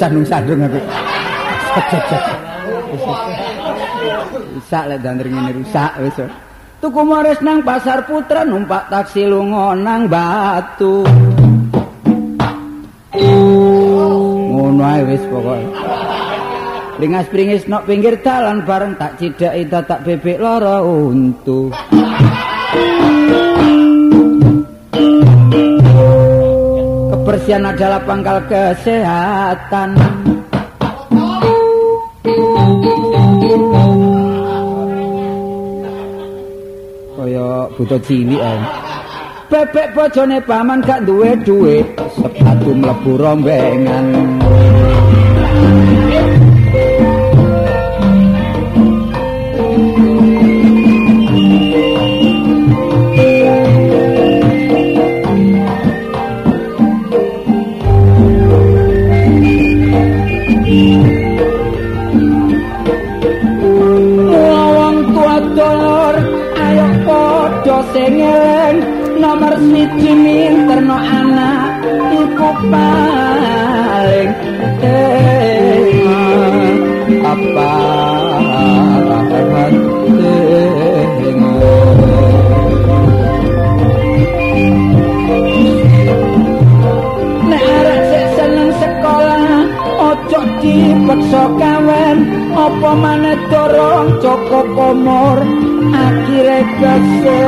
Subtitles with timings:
[0.00, 0.80] sandung-sandung aku.
[4.56, 6.18] Rusak lek dandring ngene rusak wis.
[6.80, 11.04] Tuku maris nang pasar putra numpak taksi lunga nang batu.
[15.06, 15.64] Wis pokoke.
[17.00, 21.72] Pringas-pringis nok pinggir dalan bareng tak cidaki tak bebek lara untu.
[27.30, 29.94] kebersihan adalah pangkal kesehatan.
[37.14, 38.60] Kaya butuh cilik ae.
[39.50, 41.82] Bebek bojone paman gak duwe duwe,
[42.18, 44.06] sepatu mlebu rombengan.
[69.90, 74.30] Siji minterno anak iku paling
[90.60, 92.18] dipaksa kawen
[92.52, 95.38] apa maneh dorong cukup umur
[95.94, 97.44] akhire kesiksa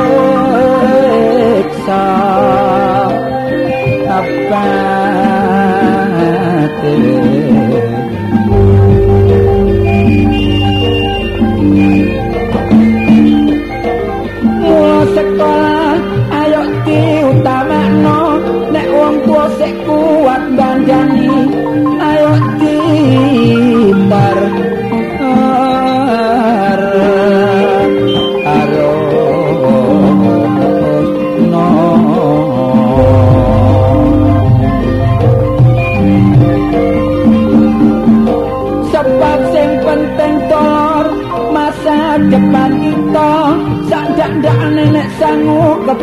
[4.09, 4.67] apa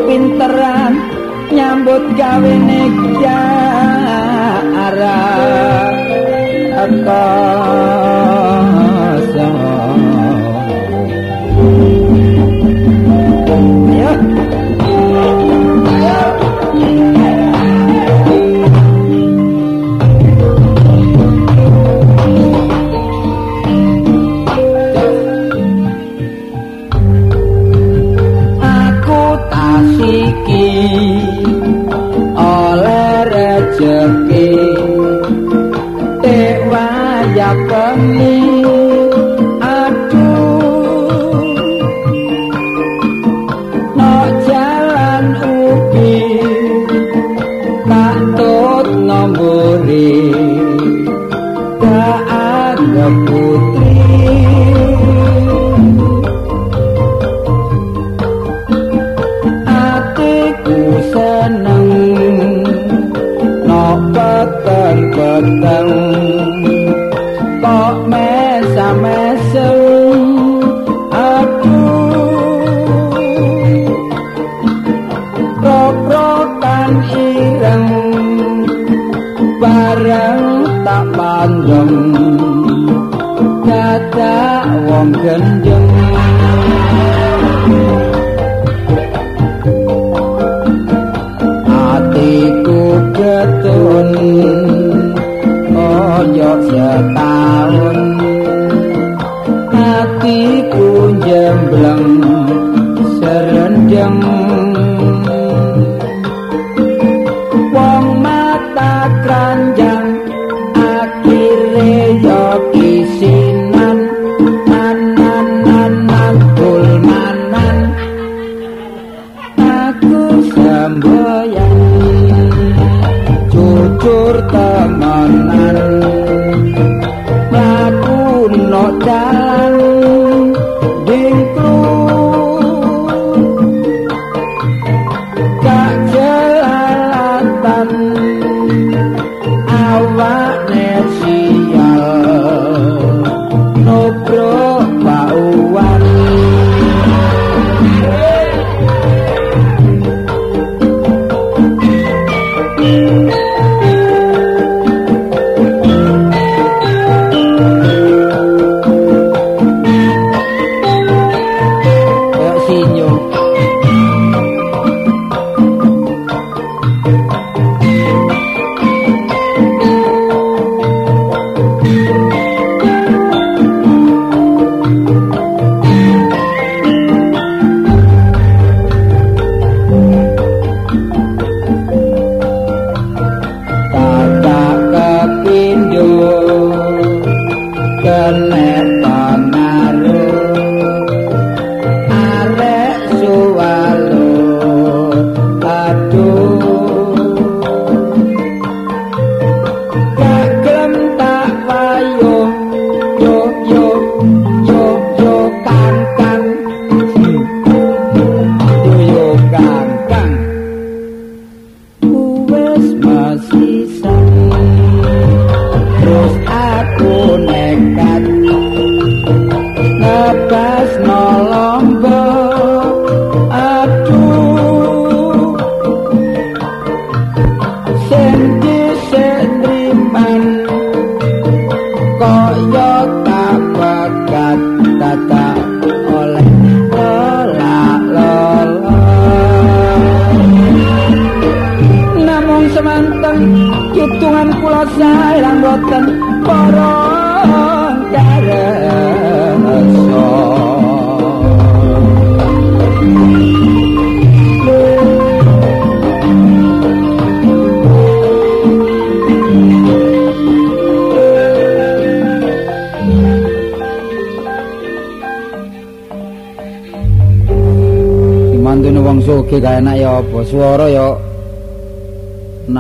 [0.00, 0.92] sangu kepinteran
[1.52, 3.42] nyambut gawe nekya
[4.88, 5.92] arah
[6.80, 7.24] apa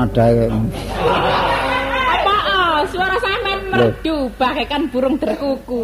[0.00, 0.48] nadae
[2.10, 5.82] Apa oh, suara sampean merdu bagaikan burung derkuku.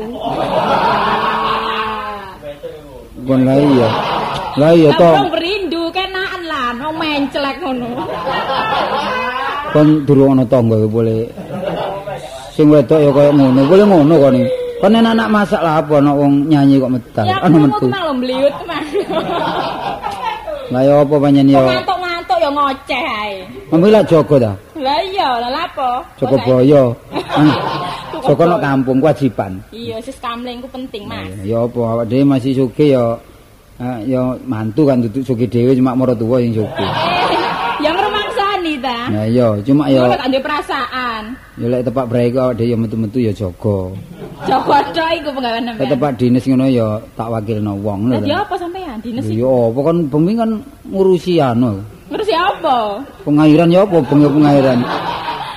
[3.26, 3.88] kon lah iya.
[4.56, 7.88] Lah iya to Burung berindu kenaan lah, no menclek ngono.
[9.74, 11.26] kon durung ana tangga ya boleh.
[12.56, 16.00] Sing wedok ya kaya ngono boleh ngono kon iki kon enak anak masak lah apa
[16.00, 17.86] ana wong nyanyi kok medal Ya kamu metu.
[18.16, 18.88] mbliut mas.
[20.66, 21.62] lah ya apa panjen ya
[22.46, 23.34] ya ngoceh ae.
[23.68, 25.90] Mami lah jogo ta Lah iya, lah lapo?
[26.14, 26.82] jogo boyo
[28.22, 31.26] jogo nang kampung kewajiban Iya, sis kamling ku penting, Mas.
[31.42, 33.04] ya apa awak dhewe masih sugih ya
[34.02, 36.90] ya mantu kan duduk sugih dhewe cuma maratuwa sing sugih
[37.76, 38.98] Eh, yang rumangsani ta.
[39.10, 41.22] nah iya cuma ya Ora tak perasaan.
[41.56, 43.78] ya lek tepak braiku awak dhewe ya metu-metu ya jaga
[44.44, 45.88] Jaga tok iku penggawean sampean.
[45.88, 48.96] tepak dinas ngono ya tak wakilno wong ngono Dadi lho apa sampean?
[49.00, 49.40] Dinas Lho, iki.
[49.40, 50.50] ya apa kan bengi kan
[50.86, 51.72] ngurusi anu
[52.06, 53.02] Ngurusi apa?
[53.26, 54.78] pengairan ya apa bengi pengairan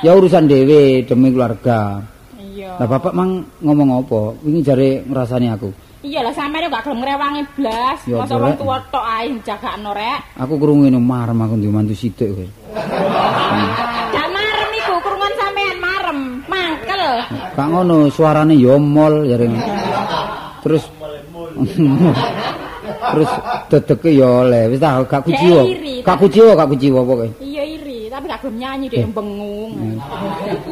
[0.01, 2.01] ya urusan dhewe demi keluarga
[2.39, 2.75] Iya.
[2.75, 5.69] lah bapak mang ngomong apa wingi jare ngrasani aku
[5.99, 7.99] Iya lah sampean gak gelem ngrewangi blas.
[8.07, 10.31] Ya, Masa wong tuwa tok ae jagakno rek.
[10.39, 12.47] aku krungu ngene marem aku ndek mantu sithik kowe
[14.15, 17.03] Gak marem iku kurungan sampean marem, mangkel.
[17.51, 19.35] Kak ngono suarane ya mol ya.
[20.63, 20.87] Terus
[23.09, 23.31] Terus
[23.69, 24.63] dedeke ya oleh.
[24.69, 25.61] Wis ta gak kuciwa.
[25.65, 27.27] Gak tak- kuciwa, gak kuciwa pokoke.
[27.41, 29.71] Iya iri, tapi gak gelem nyanyi deh bengung.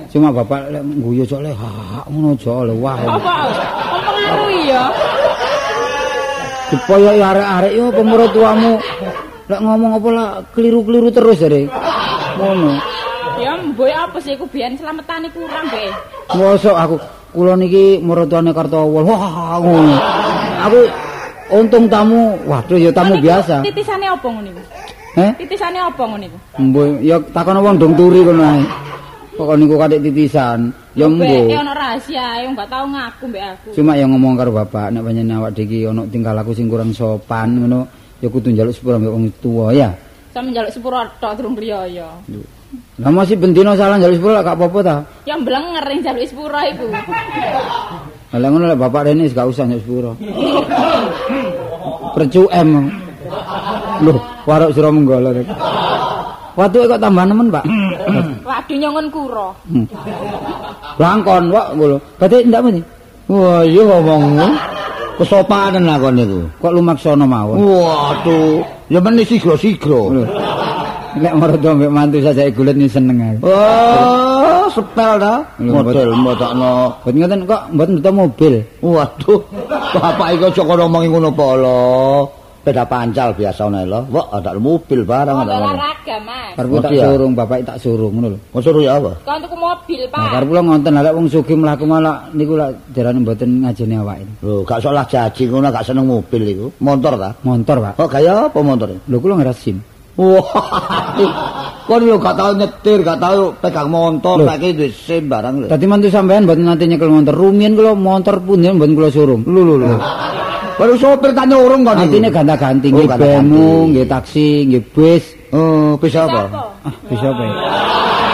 [0.10, 2.98] Cuma bapak lek guyu cok le ha ngono aja le wah.
[2.98, 3.36] Apa?
[3.92, 4.84] Mempengaruhi ya.
[6.68, 8.74] Dipoyoki arek-arek yo pemurut tuamu.
[9.48, 11.72] Lek ngomong apa lah keliru-keliru terus jare.
[12.36, 12.72] Ngono.
[13.38, 15.88] Ya mboy apa sih iku biyen selametane kurang be.
[16.36, 16.96] Mosok aku
[17.32, 19.08] kula niki maratuane Kartowol.
[19.08, 19.96] Wah ngono.
[20.68, 20.80] Aku
[21.52, 23.64] untung tamu, waduh ya tamu biasa.
[23.64, 24.62] Titisane apa ngono iku?
[25.18, 25.32] Heh?
[25.40, 26.38] Titisane apa ngono iku?
[26.60, 28.64] Mboh, ya takono wong dong turi kono ae.
[29.38, 30.74] Kok niku kadek titisan.
[30.98, 31.30] Ya mboh.
[31.30, 33.70] eh ono rahasia, yang gak tau ngaku mbek aku.
[33.78, 36.90] Cuma yang ngomong karo bapak nek panjenengan awak dhewe iki ono tingkah laku sing kurang
[36.90, 37.86] sopan ngono,
[38.18, 39.94] ya kudu njaluk sepura mbek wong tuwa ya.
[40.34, 42.10] Sama njaluk sepuro tok durung riyaya.
[42.98, 44.96] Lah masih bendino salah njaluk sepura gak apa-apa ta.
[45.30, 46.90] Ya mblenger ning njaluk sepuro iku.
[48.36, 50.12] Lah ngono lek bapak rene gak usah njaluk sepura.
[52.18, 52.70] Percu M.
[54.04, 55.48] Loh, warok sira menggolo rek.
[56.58, 57.66] Watu kok tambah nemen, Pak.
[58.42, 59.54] Waduh nyongon kuro.
[59.70, 59.86] Hmm.
[60.98, 61.98] Langkon, Pak, ngono.
[62.18, 62.82] Berarti ndak mesti.
[63.30, 64.42] Wah, iya ngomong.
[65.22, 66.42] Kesopanan lah kon niku.
[66.58, 67.62] Kok lumaksana mawon.
[67.62, 70.14] Waduh, ya meni sigro-sigro.
[70.14, 70.24] Lho.
[71.18, 73.36] Lek marang mbek mantu saja gulet ni seneng ae.
[73.42, 74.37] Wah,
[74.70, 75.34] sepel ta?
[75.60, 76.72] Model mbotokno.
[77.04, 78.54] Mboten ngoten kok mboten buta mobil.
[78.80, 79.40] Waduh,
[79.94, 81.80] bapak iki aja kono ngomongi ngono po lho.
[82.68, 84.00] Beda pancal biasa ngene lho.
[84.12, 85.56] Wah, ada mobil barang ada.
[85.56, 85.72] ngono.
[85.72, 86.52] olahraga, Mas.
[86.60, 88.40] Karepku tak surung, bapak tak surung ngono lho.
[88.52, 89.12] Mau suruh ya apa?
[89.24, 90.28] Kan tuku mobil, Nah, Pak.
[90.36, 94.28] karep kula ngonten lek wong sugih mlaku malah niku lak jarane mboten ngajeni awake.
[94.44, 96.68] Lho, gak salah jaji ngono gak seneng mobil iku.
[96.84, 97.30] Motor ta?
[97.48, 97.94] Montor, Pak.
[98.04, 98.92] Oh, kaya apa motor?
[98.92, 99.80] Lho kula ngeras SIM.
[100.18, 100.46] Wah.
[101.88, 104.46] Kon lho gak tau nyetir, gak tau pegang motor, Lho.
[104.50, 105.66] saiki duwe SIM barang lho.
[105.72, 107.32] Dadi mantu sampean mboten nate nyekel montor.
[107.32, 109.42] Rumiyin kula montor pundi mboten kula surung.
[109.48, 109.88] Lho lho lho.
[110.78, 112.18] Baru sopir tak nyurung kon iki.
[112.20, 113.50] Artine ganda-ganti Oh, nggih ganda-ganti.
[113.50, 115.24] bemu, nggih taksi, nggih bis.
[115.56, 116.42] Oh, bisa apa?
[116.84, 117.44] Ah, bisa apa?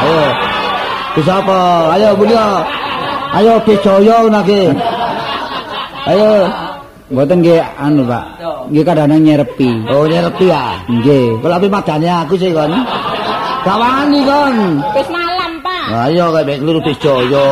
[0.03, 0.23] Ayo.
[1.13, 1.57] Bisa apa?
[1.93, 2.45] Ayo Bulia.
[3.37, 4.73] Ayo Bejoyo nake.
[6.03, 6.31] Ayo.
[7.11, 8.25] Mboten nggih anu, Pak.
[8.71, 9.69] Nggih kadang-kadang nyerepi.
[9.91, 10.79] Oh, nyerepi ya.
[10.87, 11.43] Nggih.
[11.43, 12.71] Kalau api madane aku sih kon.
[13.63, 14.55] Gak wani kon.
[14.95, 15.85] Wis malam, Pak.
[16.07, 17.47] Ayo kayak mek kliru Bejoyo.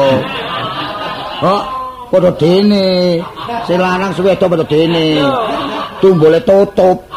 [1.44, 1.62] Oh,
[2.08, 3.20] padha dene.
[3.68, 5.20] Sing lanang suwedo padha dene.
[6.00, 7.12] Tumbole tutup.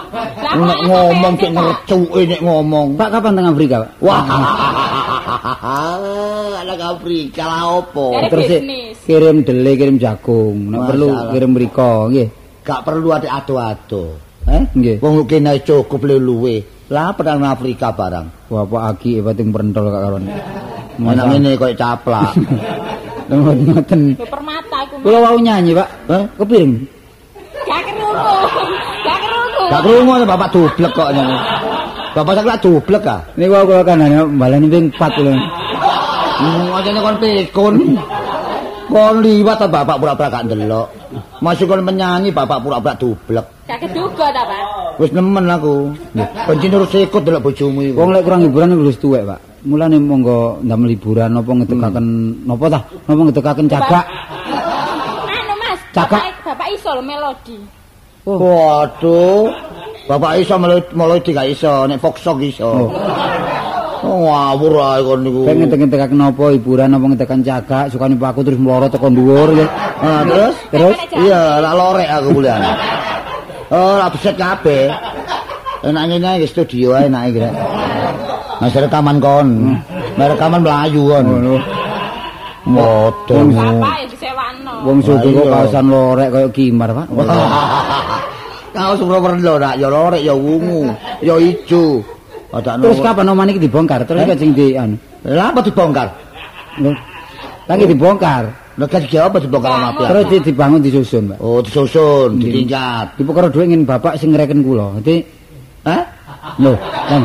[0.55, 2.99] Nek ngomong cek ngercuke nek ngomong.
[2.99, 3.91] Pak kapan teng Afrika, Pak?
[4.03, 4.23] Wah.
[6.65, 8.13] Anak Afrika lah opo.
[8.29, 8.61] Terus
[9.05, 10.73] kirim dele, kirim jagung.
[10.73, 12.29] Nek perlu kirim mriko, nggih.
[12.65, 14.21] Gak perlu ada ado-ado.
[14.45, 14.63] Eh?
[14.77, 14.97] Nggih.
[15.01, 16.61] Wong kene cukup luwe.
[16.93, 18.53] Lah pedang Afrika barang.
[18.53, 20.25] Wah, Pak Aki bating perentol kak karon.
[21.01, 22.37] Mana ngene koyo caplak.
[23.33, 24.21] Ngoten.
[24.21, 25.01] Lho permata iku.
[25.01, 25.89] Kula wau nyanyi, Pak.
[26.13, 26.23] Hah?
[26.37, 26.73] Kepiring?
[27.65, 28.37] Gak kerungu.
[29.01, 29.63] Gak kerungu.
[29.73, 31.64] Gak krungu bapak dublek kok nyene.
[32.15, 33.21] Bapak sakla dublek ah.
[33.35, 35.35] Niku kula kan hanya balani ping 4 lho.
[36.71, 37.75] Ngajene kon pikun.
[38.87, 40.87] Kon liwat ta bapak pura-pura gak ndelok.
[41.43, 43.47] Masuk kon menyanyi bapak pura-pura dublek.
[43.67, 44.63] Gak keduga ta, Pak?
[45.03, 45.91] Wis nemen aku.
[46.47, 47.99] Benci nurut sikut delok bojomu iku.
[47.99, 49.67] Wong lek kurang hiburan wis tuwek, Pak.
[49.67, 52.07] Mulane monggo ndamel hiburan napa ngedegaken
[52.47, 52.81] napa ta?
[53.09, 54.07] Napa ngedegaken cagak?
[55.27, 55.81] Anu, Mas.
[55.97, 56.21] Cakak.
[56.23, 57.59] Bapak, Bapak iso lho melodi.
[58.29, 58.39] Oh.
[58.39, 59.49] Waduh.
[60.05, 60.61] Bapak iso
[60.93, 62.93] melodi gak iso, nek foksok iso.
[64.05, 65.49] Oh, ngawur ae kon niku.
[65.49, 69.65] Pengen ngedeg-ngedegaken napa hiburan napa ngedegaken cagak, sukane Pak aku terus mloro teko dhuwur ya.
[70.05, 70.57] Ah, terus?
[70.69, 72.61] Terus Iya, lak lorek aku bulan.
[73.73, 74.93] Oh, lak beset kabeh.
[75.89, 77.39] Enak ngene iki studio ae enak iki.
[77.49, 77.55] Rek.
[78.61, 79.49] Mas rekaman kon.
[80.21, 81.25] Mas rekaman mlayu kon.
[81.25, 81.55] ngono.
[82.69, 83.57] Modong.
[83.57, 84.73] Bapak ya disewakno.
[84.85, 85.53] Wong sugih kok Iya.
[85.65, 87.07] kaosan lorek kaya kimar, Pak.
[88.75, 90.91] Kau sumber perlo nak ya lorek ya wungu,
[91.23, 92.03] ya ijo.
[92.55, 94.03] Terus kapan oman iki dibongkar?
[94.03, 94.99] Terus iki sing di anu.
[95.27, 96.11] Lah apa dibongkar?
[96.83, 96.91] Lho.
[97.71, 98.43] Lagi dibongkar.
[98.75, 100.03] Lah kan iki apa dibongkar sama apa?
[100.11, 101.39] Terus di- dibangun disusun, Pak.
[101.39, 103.15] Oh, disusun, ditinjat.
[103.19, 104.99] Ibu karo dhuwit ngin bapak sing ngreken kula.
[104.99, 105.23] Dadi
[105.87, 106.03] Hah?
[106.59, 106.75] lho,
[107.11, 107.25] Lang.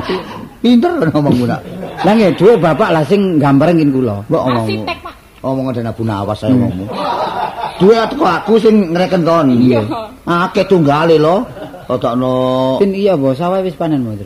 [0.61, 1.61] Pinter ngomongmu nak.
[2.05, 4.21] Lah nggih dhuwit bapak lah sing gambar ngin kula.
[4.29, 4.81] Mbok ngomongmu.
[4.85, 5.13] Arsitek, Pak.
[5.39, 6.89] Omong ada nabu nawas saya ngomong.
[7.79, 9.47] Duwe aku aku sing ngreken kon.
[9.55, 9.81] Iya.
[10.27, 11.47] Akeh tunggale lho.
[11.89, 14.21] Otokno Pin iya, Bos, sawah wis panen, Bos.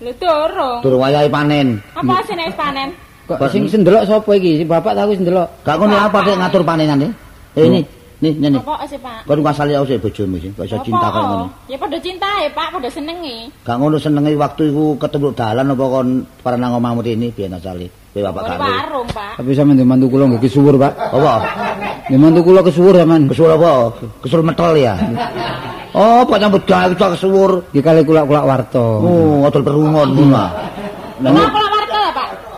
[0.00, 0.80] Lho durung.
[0.80, 1.82] durung wayahe panen.
[1.92, 2.88] Apa sing wis panen?
[3.26, 4.62] Kok sing sendelok sapa iki?
[4.62, 5.50] Si bapak tak wis ndelok.
[5.66, 7.10] Gak ngono apa nek ngatur panenan e?
[7.58, 7.80] Eh ini,
[8.22, 8.60] nih, nih, nih.
[8.60, 9.28] Apa sih, Pak?
[9.28, 11.46] Kon ngasali aku sih bojomu sih, gak iso cinta kaya ngono.
[11.68, 13.52] Ya padha cintae, Pak, padha senengi.
[13.60, 16.08] Gak ngono senenge waktu iku ketemu dalan apa kon
[16.40, 17.88] para nang omahmu ini biyen asale.
[18.16, 18.72] Kowe bapak ngerti.
[18.72, 19.32] warung, Pak.
[19.36, 20.92] Tapi sampean mantu kula nggih kesuwur, Pak.
[21.12, 21.34] Apa?
[22.08, 23.22] Nggih mantu kula kesuwur sampean.
[23.28, 23.70] Kesul apa?
[24.24, 24.94] Kesul metel ya.
[25.96, 27.68] Oh, pak nyambut gawe kesuwur.
[27.72, 28.80] Iki kali kulak-kulak warta.
[28.80, 30.44] Oh, ngodol perungon ngono.
[31.20, 31.75] Tahu kula ya?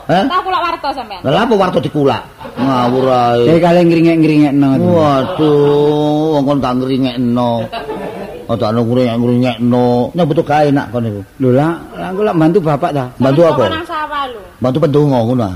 [0.08, 0.24] Hah?
[0.24, 1.20] Tahu kula warta sampean?
[1.20, 2.24] Lah apa warta dikulak?
[2.56, 3.44] Ngawur ae.
[3.44, 4.68] Iki kali ngringek-ngringekno.
[4.80, 7.50] Waduh, wong kon gak ngringekno.
[8.48, 10.16] Ora ana ngringek-ngringekno.
[10.16, 11.20] Nek butuh gawe nak kon niku.
[11.44, 13.04] Lho lah, lah kula bantu bapak ta.
[13.20, 13.64] Bantu apa?
[13.68, 14.40] Nang sawah lho.
[14.56, 15.44] Bantu pendonga ngono.
[15.44, 15.54] ah.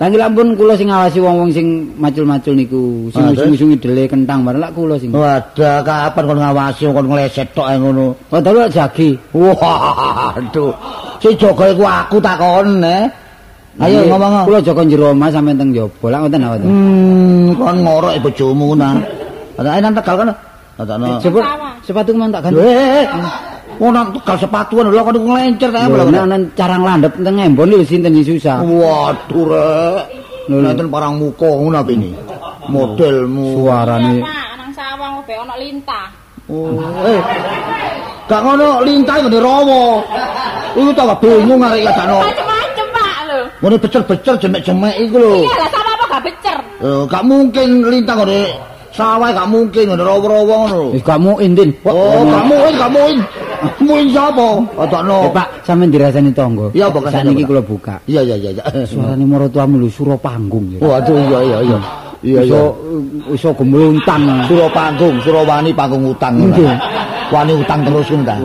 [0.00, 1.66] Lah nggih lampun kula sing ngawasi wong-wong sing
[2.00, 5.12] macul-macul niku, sing usung-usung dele kentang bareng lak kula sing.
[5.12, 8.16] Wadah, kapan kon ngawasi kon ngleset tok ae ngono.
[8.32, 9.20] Oh, dalu jagi.
[9.36, 10.72] Waduh.
[11.20, 13.23] Si Joko iku aku takon, eh.
[13.82, 14.46] Ayo ngomong.
[14.46, 16.06] Kula Joko njero omah sampean teng jaba.
[16.06, 16.66] Lah ngoten apa to?
[16.70, 18.66] Hmm, kon ngorok bojomu.
[19.58, 20.30] Ada ae nang tegal kan.
[20.78, 21.06] Ada no.
[21.18, 21.50] Sepatu
[21.82, 22.62] sepatu mau tak ganti.
[22.62, 23.06] Eh,
[23.82, 26.10] oh nang tegal sepatuan lho kon nglencer ta Lho, lho.
[26.14, 28.62] nek ana carang landhep teng embon lho sinten sing susah.
[28.62, 30.02] Waduh rek.
[30.46, 30.56] Lho.
[30.62, 32.14] Nonton parang muka ngono apa ini?
[32.70, 33.58] Modelmu.
[33.58, 36.06] Suarane nang sawah ngobe ana lintah.
[36.46, 36.76] Oh,
[37.08, 37.20] eh.
[38.30, 39.82] Gak ngono lintah ngene rawa.
[40.78, 42.22] Iku tak bingung arek kadano.
[43.62, 45.32] Ngono becer-becer jemek-jemek iku lho.
[45.46, 46.56] Iya lah sawah apa gak becer?
[46.82, 48.40] Eh, gak mungkin lintah ngene
[48.94, 50.74] sawah gak mungkin ngene rawa-rawa ngono.
[50.74, 50.86] lho.
[50.94, 51.70] wis gak muin din.
[51.86, 53.18] Oh, gak mungkin, gak mungkin.
[53.80, 54.48] Mungkin sapa?
[54.76, 55.18] Otokno.
[55.24, 56.66] Eh, Pak, sampean dirasani tangga.
[56.76, 57.48] Iya, Pak, Saniki Pak.
[57.48, 57.94] kula buka.
[58.04, 58.62] Iya, iya, iya.
[58.84, 60.78] Suarane marotuamu lho suro panggung ya.
[60.84, 61.78] Waduh, iya, iya, iya.
[62.24, 62.52] Iya, iya.
[62.52, 62.62] Iso
[63.32, 64.44] iso gemluntang.
[64.48, 66.36] Suro panggung, suro wani panggung utang.
[67.32, 68.36] Wani utang terus ngono ta.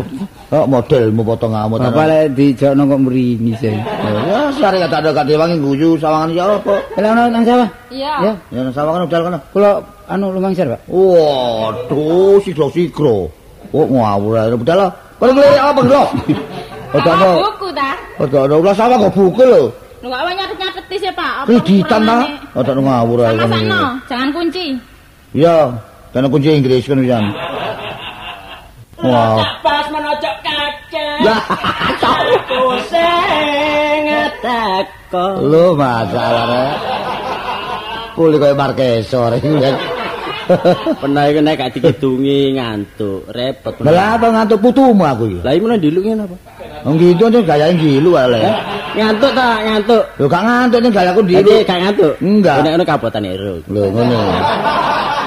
[0.50, 1.78] Oh, modelmu potong ngamut.
[1.78, 3.70] Bapak lek dijakno kok mrini sih.
[3.70, 6.74] Ya, sare kata ada kate wangi guyu sawangan ya apa?
[6.98, 7.70] Lah ono nang sawah.
[7.94, 8.34] Iya.
[8.50, 9.38] Ya, nang sawangan udal kana.
[9.54, 9.78] kula
[10.10, 10.90] anu lumangsir, Pak.
[10.90, 13.30] Waduh, sikro-sikro.
[13.70, 14.90] Oh, ngawur ae budal.
[14.90, 14.92] lah.
[15.22, 15.82] Kok ngelirik apa?
[15.86, 17.32] Ora Sawah ono.
[17.46, 17.90] buku ta?
[18.18, 19.62] Ora ono ulah sawah kok buku lho.
[20.02, 21.32] Lho gak wae nyatet-nyateti sih, Pak.
[21.46, 22.18] Apa Kreditan ta?
[22.58, 23.38] ono ngawur ae
[24.10, 24.66] jangan kunci.
[25.38, 25.78] Iya,
[26.10, 27.26] dan kunci Inggris kan pisan.
[29.00, 29.40] Wow.
[29.64, 31.40] pas menojok kaca Lah,
[32.50, 34.06] pusing
[34.40, 36.74] teko lu masalah rek.
[38.12, 39.76] Kuli koyo Markesor iki kan.
[40.98, 45.40] pernah iku nek gak dikidungi ngantuk repot Lah apa ngantuk putumu aku iki?
[45.40, 46.36] lah iki meneh diluk ngene apa
[46.82, 48.42] Wong gitu tuh gayane gilu ale.
[48.92, 51.64] ngantuk ta ngantuk Lho gak ngantuk nih gayaku Jadi dilu.
[51.64, 52.56] gak ngantuk Enggak.
[52.60, 54.20] nek ngono kabotan ero Lho ngono.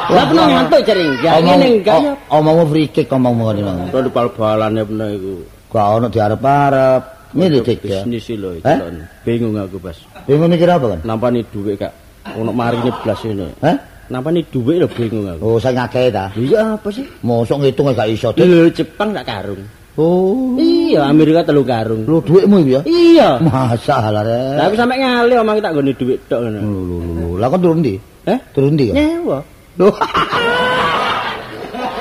[0.09, 3.79] Lah pernah ngantuk jering ya ngene enggak ya Omongmu free kick omongmu ngene mang.
[3.89, 5.33] Kalau bal-balane pernah iku
[5.69, 7.03] Gak ono diarep-arep.
[7.33, 8.05] Ngiritik ya.
[8.05, 8.61] bisnis lho Eh?
[8.61, 8.85] itu
[9.25, 11.01] bingung aku pas Bingung mikir apa kan?
[11.01, 11.93] nampani dhuwit kak
[12.37, 13.77] ono marine blas ini Hah?
[14.09, 16.29] nampani dhuwit lho bingung aku Oh, saya ngakei ta.
[16.37, 18.37] iya apa sih Mosok ngitung gak iso.
[18.37, 18.45] Dik.
[18.45, 20.57] lho Jepang gak karung Oh.
[20.57, 22.81] iya Amerika telu karung Lho duitmu ya?
[22.85, 24.69] iya Masalah Lah rek.
[24.69, 26.59] aku sampe ngali omong tak nggone dhuwit tok ngono.
[26.61, 27.27] Lho lho lho.
[27.41, 27.95] Lah kon turun ndi?
[28.29, 28.39] Eh?
[28.53, 28.97] Turun ndi kan?
[29.01, 29.39] Nyewa.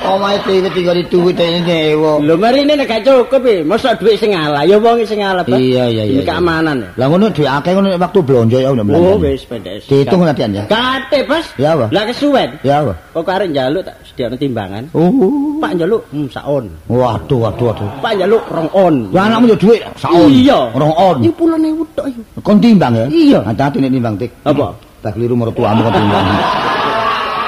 [0.02, 2.18] Omahe dhewe tinggal duit dene nyewa.
[2.18, 4.66] Lho marine nek gak cukup e, mosok dhuwit sing ngalah.
[4.66, 5.46] Ya wong sing Pak.
[5.54, 6.20] Iya iya iya.
[6.20, 6.82] Ini keamanan.
[6.98, 9.86] Lah ngono dhuwit akeh ngono waktu blonjo ya udah Oh, wis pendek.
[9.86, 10.66] Dihitung nantian ya.
[10.66, 11.46] Kate, Bos.
[11.54, 11.86] Ya apa?
[11.94, 12.50] Lah kesuwen.
[12.66, 12.92] Ya apa?
[13.14, 14.82] Kok arek njaluk tak sediakno timbangan.
[14.90, 15.62] Oh.
[15.62, 16.64] Pak njaluk hmm saon.
[16.90, 17.88] Waduh waduh waduh.
[18.02, 18.94] Pak njaluk rong on.
[19.14, 20.28] Lah anakmu yo dhuwit saon.
[20.34, 20.74] Iya.
[20.74, 21.16] Rong on.
[21.22, 22.20] Iki pulane wuthuk iki.
[22.42, 23.06] Kon timbang ya?
[23.06, 23.38] Iya.
[23.46, 24.30] Hati-hati nek timbang tik.
[24.42, 24.74] Apa?
[24.98, 26.26] Tak keliru mertuamu kon timbang.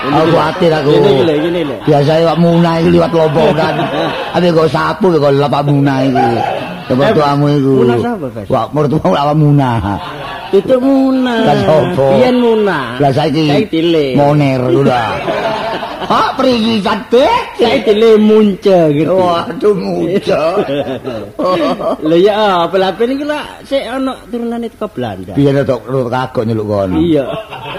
[0.04, 0.90] Aku khawatir aku.
[0.92, 1.76] Gini gini gini lho.
[1.82, 3.74] Biasa wak munah iki liwat lobo kan.
[4.36, 6.28] Abi kok sapu kok lapak munah iki.
[6.84, 7.72] Coba Eh, tuamu iku.
[7.80, 8.46] munah sapa, Bas?
[8.46, 9.76] Wak mertuamu lapak munah.
[10.52, 11.40] Tutuk munah.
[11.42, 12.06] Lah sapa?
[12.12, 12.84] Biyen munah.
[13.00, 14.12] Lah saiki Saiki tilik.
[14.14, 15.08] moner udah.
[16.04, 17.42] Hak perigi cantik.
[17.56, 19.16] Saiki tilik munce gitu.
[19.16, 20.42] Waduh muja.
[22.00, 25.32] Lho ya apa lapen iki lah sik ana turunane teko Belanda.
[25.34, 26.96] Biyen tok ro kagok nyeluk kono.
[27.00, 27.24] Iya.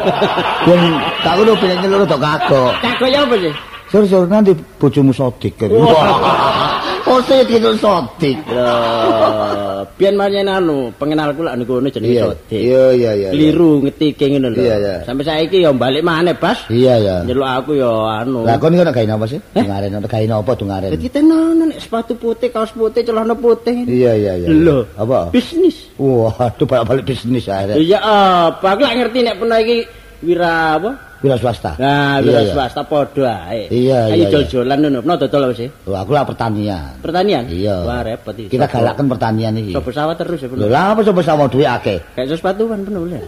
[0.66, 0.82] Biyen
[1.22, 2.72] tak ngono biyen nyeluk tok kagok.
[2.82, 3.54] Kagok ya apa sih?
[3.86, 5.62] Sur-sur nanti bojomu sodik.
[7.06, 8.34] Oh, sik itu sodik.
[8.50, 12.24] Lah, biyen marien anu, pengenalku lak niku ngono jenenge Iya.
[12.26, 12.62] Sodik.
[12.66, 13.30] Iya iya iya.
[13.30, 14.66] Keliru ngetike ngono lho.
[14.66, 14.96] Iya, iya.
[15.06, 16.66] Sampai saiki ya balik maneh, Bas.
[16.66, 17.16] Iya ya.
[17.22, 17.94] Nyeluk aku ya
[18.26, 18.42] anu.
[18.42, 19.38] Lah kon nek gawe apa sih?
[19.54, 20.90] Dungaren nek gawe apa dungaren?
[20.98, 23.86] Dadi tenan nek sepatu putih, kaos putih, celana putih.
[23.86, 24.48] Iya iya iya.
[24.50, 24.90] Lho.
[24.98, 25.30] Apa?
[25.30, 25.94] Bisnis.
[26.02, 27.78] Waduh balik-balik bisnis akhirnya.
[27.78, 28.66] Iya apa?
[28.74, 29.78] Aku lak ngerti nek pernah iki
[30.26, 31.05] wira apa?
[31.24, 31.80] Wira swasta.
[31.80, 32.52] Nah, wira iya.
[32.52, 33.72] swasta padha ae.
[33.72, 34.32] Iya, Ayo iya, iya.
[34.32, 35.00] jol-jolan ngono.
[35.02, 35.70] Pernah dodol sih?
[35.88, 36.94] Wah, aku lah pertanian.
[37.00, 37.44] Pertanian?
[37.48, 37.76] Iya.
[37.88, 38.52] Wah, repot iki.
[38.52, 39.72] Kita galakkan pertanian iki.
[39.72, 42.00] Sopo sawah terus ya, Lho lah apa coba sama duit akeh?
[42.14, 43.22] Kayak sepatuan bener ya.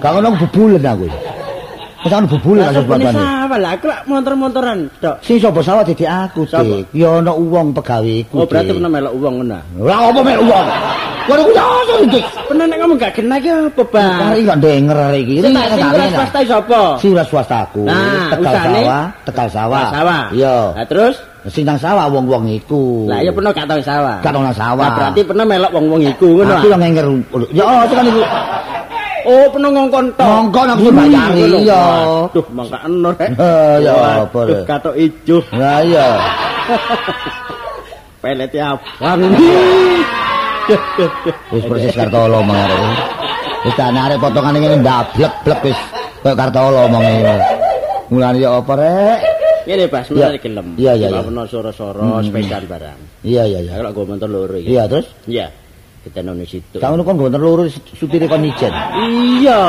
[0.00, 1.06] Gak ngono bubulen aku.
[2.04, 3.16] Wis ana Lah kan sopo sebabane.
[3.16, 5.16] sawah lah, aku lak motor-motoran tok.
[5.24, 6.44] Sing sapa sawah dadi aku?
[6.44, 6.92] Dik.
[6.92, 8.36] Ya ana uwong pegaweku.
[8.36, 8.76] Oh, berarti Dik.
[8.76, 9.58] pernah melok uang ngono.
[9.80, 10.66] Lah apa mek uwong?
[11.24, 12.20] Waduh ku nyosor iki.
[12.44, 14.20] Pernah nek kamu gak kena ki apa, Bang?
[14.20, 15.36] Kari gak denger arek iki.
[15.40, 16.80] Sing tak swasta sapa?
[17.00, 17.82] Si swasta aku.
[18.28, 19.86] Tegal sawah, tegal sawah.
[19.88, 20.22] Sawah.
[20.36, 20.56] Iya.
[20.76, 23.04] Nah, terus Sing nang sawah wong-wong iku.
[23.04, 24.16] lah ya pernah gak tau sawah.
[24.24, 24.80] Gak tau nang sawah.
[24.80, 26.56] Lah berarti pernah melok wong-wong iku ngono.
[26.56, 26.72] Aku ah?
[26.72, 27.06] yang ngenger.
[27.52, 28.22] Ya oh, tekan iku.
[29.24, 30.28] Oh, pernah ngongkon tok.
[30.28, 31.58] Ngongkon aku sing bayari, ngono.
[31.60, 31.82] iya.
[32.28, 33.30] Waduh, mangka eno rek.
[33.80, 34.62] Ya apa, Rek?
[34.68, 35.38] katok ijo.
[35.52, 36.06] Lah iya.
[38.22, 39.20] Pelete abang.
[41.52, 42.76] Wis persis kartolo mangare.
[43.64, 45.80] Wis tak narik potongane ngene ndablek-blek wis
[46.20, 47.04] koyo kartolo omong.
[48.08, 49.18] Mulane ya apa rek?
[49.64, 50.28] Ngene Bas, Iya.
[50.28, 50.66] menawa gelem.
[50.76, 51.20] Iya, iya, iya.
[51.24, 53.00] Ono soro-soro sepedaan barang.
[53.24, 53.72] Iya iya iya.
[53.72, 54.68] Ya kalau gue motor loro iki.
[54.72, 55.48] Iya terus Iya.
[56.04, 56.76] Kita nono situ.
[56.84, 57.64] Kang kon nggon loro
[57.96, 58.68] supire kon ijen.
[58.92, 59.60] Iya.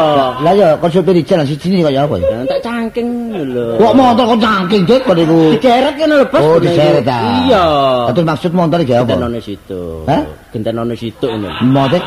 [0.43, 2.43] Lah ya kon supir ijen lan siji kaya apa ya?
[2.43, 3.79] Nah, tak cangking lho.
[3.79, 5.55] Kok motor kon cangking dik kon iku.
[5.55, 6.43] digeret kan lho, Bos.
[6.43, 7.39] Oh diseret ta.
[7.47, 7.65] Iya.
[8.11, 9.07] Terus maksud motor iki apa?
[9.07, 9.81] Kita nono situ.
[10.11, 10.21] Hah?
[10.51, 11.49] Kita nono situ ini.
[11.71, 12.03] Dik.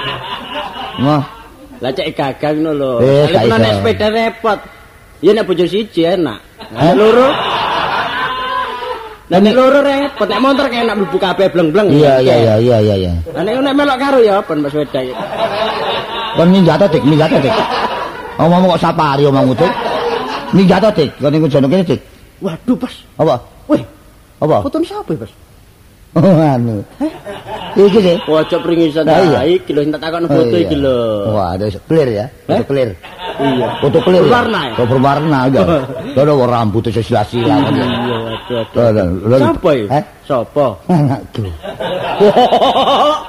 [1.00, 1.20] Mau.
[1.80, 2.92] Lah cek gagang ngono lho.
[3.00, 3.56] Eh, iso.
[3.56, 4.58] naik sepeda repot.
[5.24, 6.36] Ya nek bojo siji enak.
[6.76, 7.32] Nek loro
[9.28, 11.92] Lah nek loro repot, nek motor enak mlebu kabeh bleng-bleng.
[11.92, 13.12] Iya iya iya iya iya iya.
[13.28, 15.04] Lah nek nek melok karo ya ben Mas sepeda.
[15.04, 15.12] iki.
[16.36, 17.52] Kon minggat dik, minggat dik.
[18.40, 19.72] Omongmu kok sapari omongmu dik.
[20.56, 22.00] Minggat dik, kon iku jono kene dik.
[22.40, 22.94] Waduh, Bos.
[23.20, 23.34] Apa?
[23.68, 23.82] Wih,
[24.40, 24.62] Apa?
[24.64, 25.32] foto sapa, Bos?
[26.18, 26.80] Oh, anu.
[27.76, 28.16] Iki sih.
[28.24, 29.44] Ojo pringisan iya.
[29.44, 30.96] Iki lho tak takon Oh, foto iki lho.
[31.30, 32.26] Wah, ada clear ya.
[32.42, 32.66] Foto Eh?
[32.66, 32.88] clear.
[33.38, 33.66] Iya.
[33.78, 34.22] Foto clear.
[34.24, 34.74] Berwarna ya?
[34.80, 35.62] Oh, berwarna ya.
[36.16, 37.54] Lho lho rambut itu sila-sila.
[37.54, 38.16] Iya, waduh, Lho,
[38.72, 39.06] waduh.
[39.20, 39.46] lho, lho.
[39.46, 39.86] Sapa iki?
[39.92, 40.04] Eh?
[40.26, 40.66] Sapa?
[40.88, 41.44] Anakku.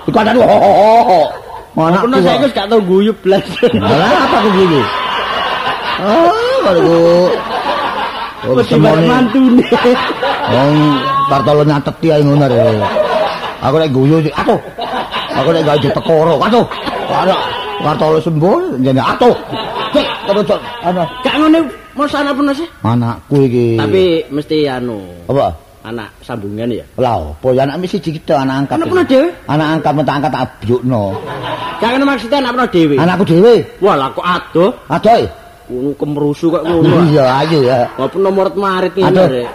[0.08, 1.22] Iku ho.
[1.78, 2.08] Anakku.
[2.10, 3.44] Aku saya wis gak tau guyu blas.
[3.76, 4.82] Lah apa aku gini?
[6.00, 7.28] Oh, kalau
[8.48, 9.08] Oh, Wis dibalik semone.
[9.12, 9.63] mantune.
[10.48, 10.76] Wong
[11.30, 12.82] kartolo nyateti ae ngono rek.
[13.60, 14.60] Aku nek guyu atuh.
[15.39, 16.65] Aku nek gawe ditekoro, atuh.
[17.10, 17.36] Ada
[17.86, 19.36] kartolo sembul jane atuh.
[19.94, 20.46] Cek terus
[20.86, 21.60] ana Gak ngene
[21.98, 22.68] mos anak pun sih.
[22.86, 23.78] anakku iki.
[23.78, 25.70] Tapi mesti anu, apa?
[25.80, 26.86] anak sambungan ya.
[27.00, 28.76] Lah, apa ya anak mesti siji kita anak angkat.
[28.78, 29.28] Anak pun dhewe.
[29.48, 31.04] Anak angkat mentak angkat tak abyukno.
[31.80, 32.96] Gak ngene maksudnya anak pun dhewe.
[33.00, 33.54] Anakku dhewe.
[33.82, 34.72] Wah, lah kok adoh.
[34.92, 35.24] Adoh.
[35.70, 36.96] Ngono kemrusu kok ngono.
[37.13, 37.80] Iya, ayo ya.
[37.98, 39.06] Walaupun nomor marit ini.
[39.10, 39.48] Rek.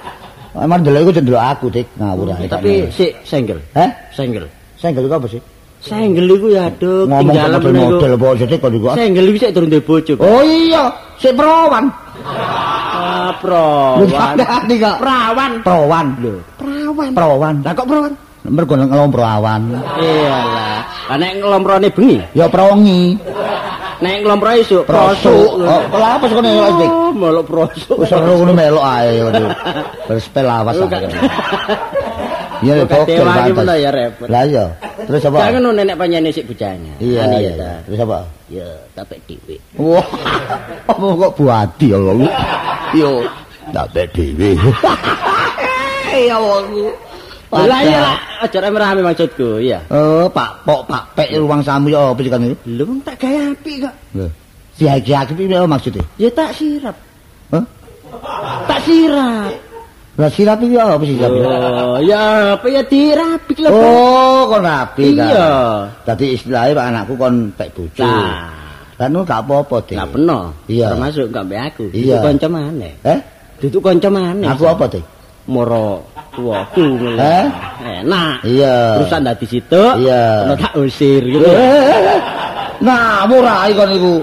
[0.55, 1.87] Emang delok iku cendelok aku, Dik.
[1.99, 2.47] Ngawur ae.
[2.47, 3.59] Tapi si single.
[3.75, 3.91] Heh?
[4.15, 4.47] Single.
[4.79, 5.41] Senggel iku apa sih?
[5.83, 8.87] Single iku ya aduh tinggalan model meneh model apa sih kok iku?
[8.95, 10.15] Single iku sik durung duwe bojo.
[10.23, 10.85] Oh iya,
[11.19, 11.85] sik perawan.
[12.25, 14.35] Ah, perawan.
[14.39, 14.97] kok.
[15.03, 15.53] Perawan.
[15.65, 16.35] Perawan lho.
[16.61, 17.11] Perawan.
[17.17, 17.55] Perawan.
[17.67, 18.13] Lah kok perawan?
[18.45, 19.73] Mergo ngelompro awan.
[19.97, 20.77] Iyalah.
[21.05, 23.17] Lah nek ngelomprone bengi, Ya prawengi.
[24.01, 25.57] nek ngelompro esuk Prosuk.
[25.57, 26.91] Oh, lha apa sik ngono Dik?
[26.93, 27.97] Oh, melok prosuk.
[27.97, 29.41] Wis ora ngono melok ae Lu
[30.13, 30.89] ae.
[30.89, 31.09] gak-
[32.65, 34.27] Iya Lu bokeh dewa iki pun ya repot.
[34.29, 34.65] Lah iya.
[35.05, 35.37] Terus apa?
[35.41, 36.93] Gak ngono nenek panjane sik bojane.
[37.01, 37.81] Iya iya.
[37.85, 38.19] Terus apa?
[38.49, 39.57] Ya, tapek dhewe.
[39.81, 40.05] Wah.
[40.93, 42.29] Apa kok buati ya Allah.
[42.93, 43.25] Yo,
[43.73, 44.53] tak dhewe.
[46.13, 46.93] ya wongku.
[47.55, 49.79] Lah iya lah, aja rame-rame maksudku, iya.
[49.95, 52.57] Oh, Pak Pok, Pak Pek ruang samu ya apa sih kan itu?
[52.67, 53.95] Lho wong tak gawe apik kok.
[54.19, 54.27] Lho.
[54.75, 56.03] Si Haji Hakim ini apa maksudnya?
[56.19, 56.99] Ya tak sirap.
[57.55, 57.65] Hah?
[58.67, 59.55] Tak sirap.
[60.19, 61.31] Lah sirap iki apa sih sirap?
[61.31, 63.71] Oh, ya apa ya dirapik lah.
[63.71, 65.31] Oh, kon rapi kan.
[65.31, 65.49] Iya.
[66.03, 68.03] Dadi istilahnya Pak anakku kon pek bojo.
[68.03, 68.65] Nah,
[68.95, 69.99] Kan gak apa-apa, Dik.
[69.99, 70.55] gak peno.
[70.71, 71.85] Termasuk gak mbek aku.
[71.91, 72.23] Iya.
[72.23, 72.95] Kanca maneh.
[73.03, 73.19] Eh?
[73.59, 74.47] Dudu kanca maneh.
[74.47, 75.03] Aku apa, Dik?
[75.47, 76.05] Moro
[76.35, 77.19] tuaku ngono.
[77.21, 77.45] Eh?
[78.05, 78.37] Enak.
[78.45, 78.77] Iya.
[79.01, 79.83] Terusan dadi situ.
[80.01, 80.49] Iya.
[80.49, 81.45] Ono tak usir gitu.
[81.45, 82.19] Eh,
[82.85, 84.15] Nah, murah kon iku.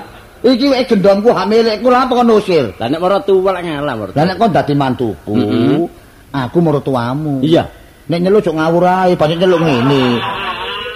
[0.42, 2.74] Iki wek gendongku hamilku lha apa kon usir?
[2.82, 4.12] Lah nek moro tuwa lek ngalah moro.
[4.18, 5.86] Lah nek kon dadi mantuku, Mm-mm.
[6.34, 7.46] aku mertuamu.
[7.46, 7.70] Iya.
[8.10, 10.18] Nek nyeluk cok ngawur ae, banyak nyeluk ngene.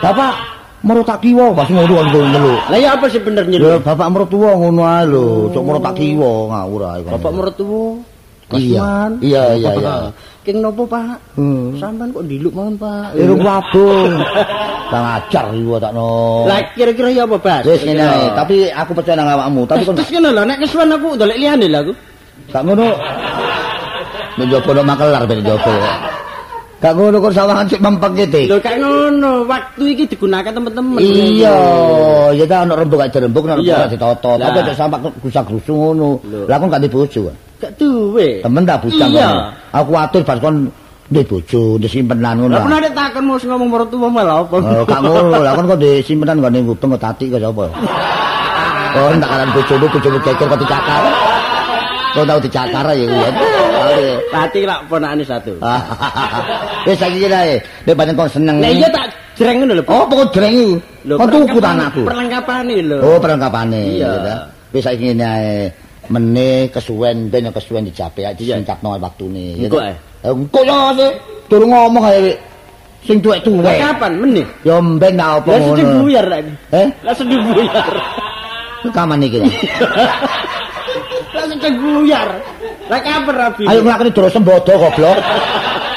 [0.01, 0.33] Bapak
[0.81, 2.59] merut tak kiwa, pas ngono kon nyeluk.
[2.73, 3.85] Lah ya apa sih bener nyeluk?
[3.85, 6.99] bapak mertua ngono ae lho, cok merut tak kiwa ngawur ae.
[7.05, 8.14] Bapak mertua.
[8.53, 9.09] Iya.
[9.25, 9.93] Iya, iya, iya.
[10.45, 11.17] King nopo, Pak?
[11.33, 11.73] Hmm.
[11.81, 13.17] Sampean kok diluk mawon, Pak?
[13.17, 14.21] Irung wabung.
[14.93, 16.45] Kang ajar iku takno.
[16.45, 17.65] Lah kira-kira ya apa, Bas?
[17.65, 20.93] Wis ngene ae, tapi aku percaya nang awakmu, tapi kon Terus ngono lho, nek kesuwen
[20.93, 21.93] aku ndolek liyane lho aku.
[22.53, 22.85] gak ngono.
[24.37, 25.73] Nek jopo makelar ben jopo.
[26.75, 28.51] Gak ngono kon sawangan sik mempeng iki.
[28.51, 30.99] Lho kak ngono, waktu iki digunakan teman-teman.
[30.99, 31.55] Iya,
[32.35, 33.79] ya ta ono rembug gak rembug Iya.
[33.79, 34.31] ora ditoto.
[34.35, 36.19] Tapi aja sampak gusak-gusu ngono.
[36.51, 37.31] Lah kon gak di bojo.
[37.63, 38.43] Gak duwe.
[38.43, 39.55] Temen tak bujang Iya.
[39.71, 40.67] Aku atur pas kon
[41.07, 42.59] di bojo, di simpenan ngono.
[42.59, 44.55] Lah pernah nek takon mau ngomong mertua malah apa?
[44.59, 45.37] Oh, gak ngono.
[45.39, 47.65] Lah kon kok di simpenan gak ning kok tati kok sapa?
[48.95, 51.03] Oh, ndak karan bojomu bojomu geger kok dicakar.
[52.15, 53.07] Kok tau dicakar ya
[53.95, 54.13] kuwi.
[54.31, 55.53] Tati lak ponakane satu.
[56.87, 57.55] Wis saiki kira ae.
[57.85, 58.55] Nek pancen kon seneng.
[58.61, 59.05] Lah iya tak
[59.35, 59.83] jreng ngono lho.
[59.87, 60.75] Oh, pokok dreng iku.
[61.05, 62.01] Lho, Kon tuku tanahku.
[62.05, 62.97] Perlengkapane lho.
[63.01, 63.81] Oh, perlengkapane.
[63.95, 64.07] Iya.
[64.07, 64.35] ya ta.
[64.71, 65.55] Wis saiki ngene ae.
[66.05, 68.61] Meneh kesuwen ben kesuwen dijape ae Iya.
[68.61, 69.57] disingkatno waktune.
[69.57, 69.89] ya Engko ta.
[69.89, 69.95] ae.
[70.21, 71.11] Eh, Engko yo sih.
[71.49, 72.37] Durung ngomong ae.
[73.05, 73.61] Sing tuwek-tuwek.
[73.61, 74.45] Lah kapan meneh?
[74.65, 75.99] Yo mben ta apa Lah sedih ngono.
[76.05, 76.45] buyar lek.
[76.73, 77.85] Eh, Lah sedih buyar.
[78.89, 79.37] kapan iki?
[79.41, 79.45] ta?
[81.37, 82.29] Lah sedih buyar.
[82.85, 83.63] Lah kapan rabi?
[83.65, 85.17] Ayo nglakoni doro sembodo goblok.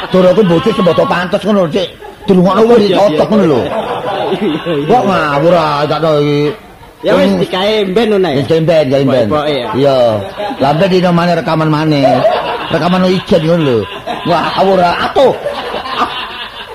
[0.09, 1.89] Doro ku bojo sembodo pantes ngono sik.
[2.25, 3.25] Dirungokno Oh, wis iya.
[3.25, 3.61] ngono lho.
[3.65, 4.85] Iya.
[4.89, 6.41] Kok ngawur ae takno iki.
[7.05, 8.37] Ya wis dikae ben ngono ya.
[8.41, 9.29] Wis ben, ya ben.
[9.29, 9.69] Ya.
[9.77, 9.97] Iya.
[10.61, 12.05] Lambe dino maneh rekaman maneh.
[12.73, 13.79] Rekaman ijen ngono lho.
[14.29, 14.93] Wah, ngawur ae.
[15.09, 15.33] Atuh.
[15.97, 16.11] Ah.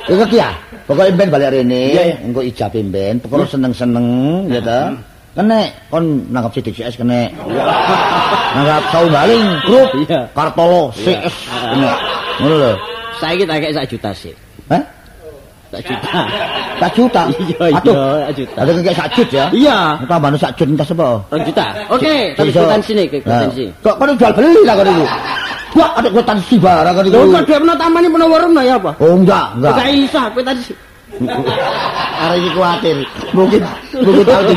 [0.09, 0.49] Iku ki ya.
[0.83, 4.03] Pokoke ben balik rene, engko ijabe ben, pokoke seneng-seneng
[4.51, 4.91] ya ta.
[5.33, 7.33] Kenek kon nangkap sidik CS kenek.
[8.53, 10.21] Nangkap saubaling grup Iya.
[10.29, 11.95] Kartolo CS kenek.
[12.37, 12.73] Ngono lho.
[13.17, 14.33] Saiki tak kek sak juta sih.
[14.69, 14.83] Hah?
[15.73, 16.11] Sak juta.
[16.77, 17.21] Sak juta.
[17.33, 18.57] Iya, iya, sak juta.
[18.61, 19.45] Ada kayak sak jut ya.
[19.49, 19.77] Iya.
[20.05, 21.07] Tambahno sak jut entas apa?
[21.33, 21.65] Rong juta.
[21.89, 22.59] Oke, Tak di iso.
[22.61, 23.17] kwitansi nih, ke.
[23.25, 23.49] Nah,
[23.81, 25.05] Kok kono jual beli lah kono iku.
[25.73, 27.17] Wah, ada kwitansi barang kono iku.
[27.17, 28.91] Lho kok dhewe tamane peno warung ya apa?
[29.01, 29.73] Oh, enggak, enggak.
[29.81, 30.71] Gak iso kwitansi.
[31.21, 32.97] Arek iki kuwatir.
[33.35, 33.61] Mungkin
[34.01, 34.55] mungkin tahu di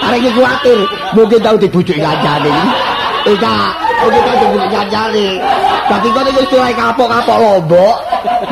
[0.00, 0.78] Arek iki kuwatir.
[1.12, 2.68] Mungkin tahu dibujuk kancane iki.
[3.36, 3.54] Ika,
[4.02, 5.26] mungkin tahu dibujuk kancane.
[5.90, 7.94] Tapi kok iki istilah kapok-kapok lombok.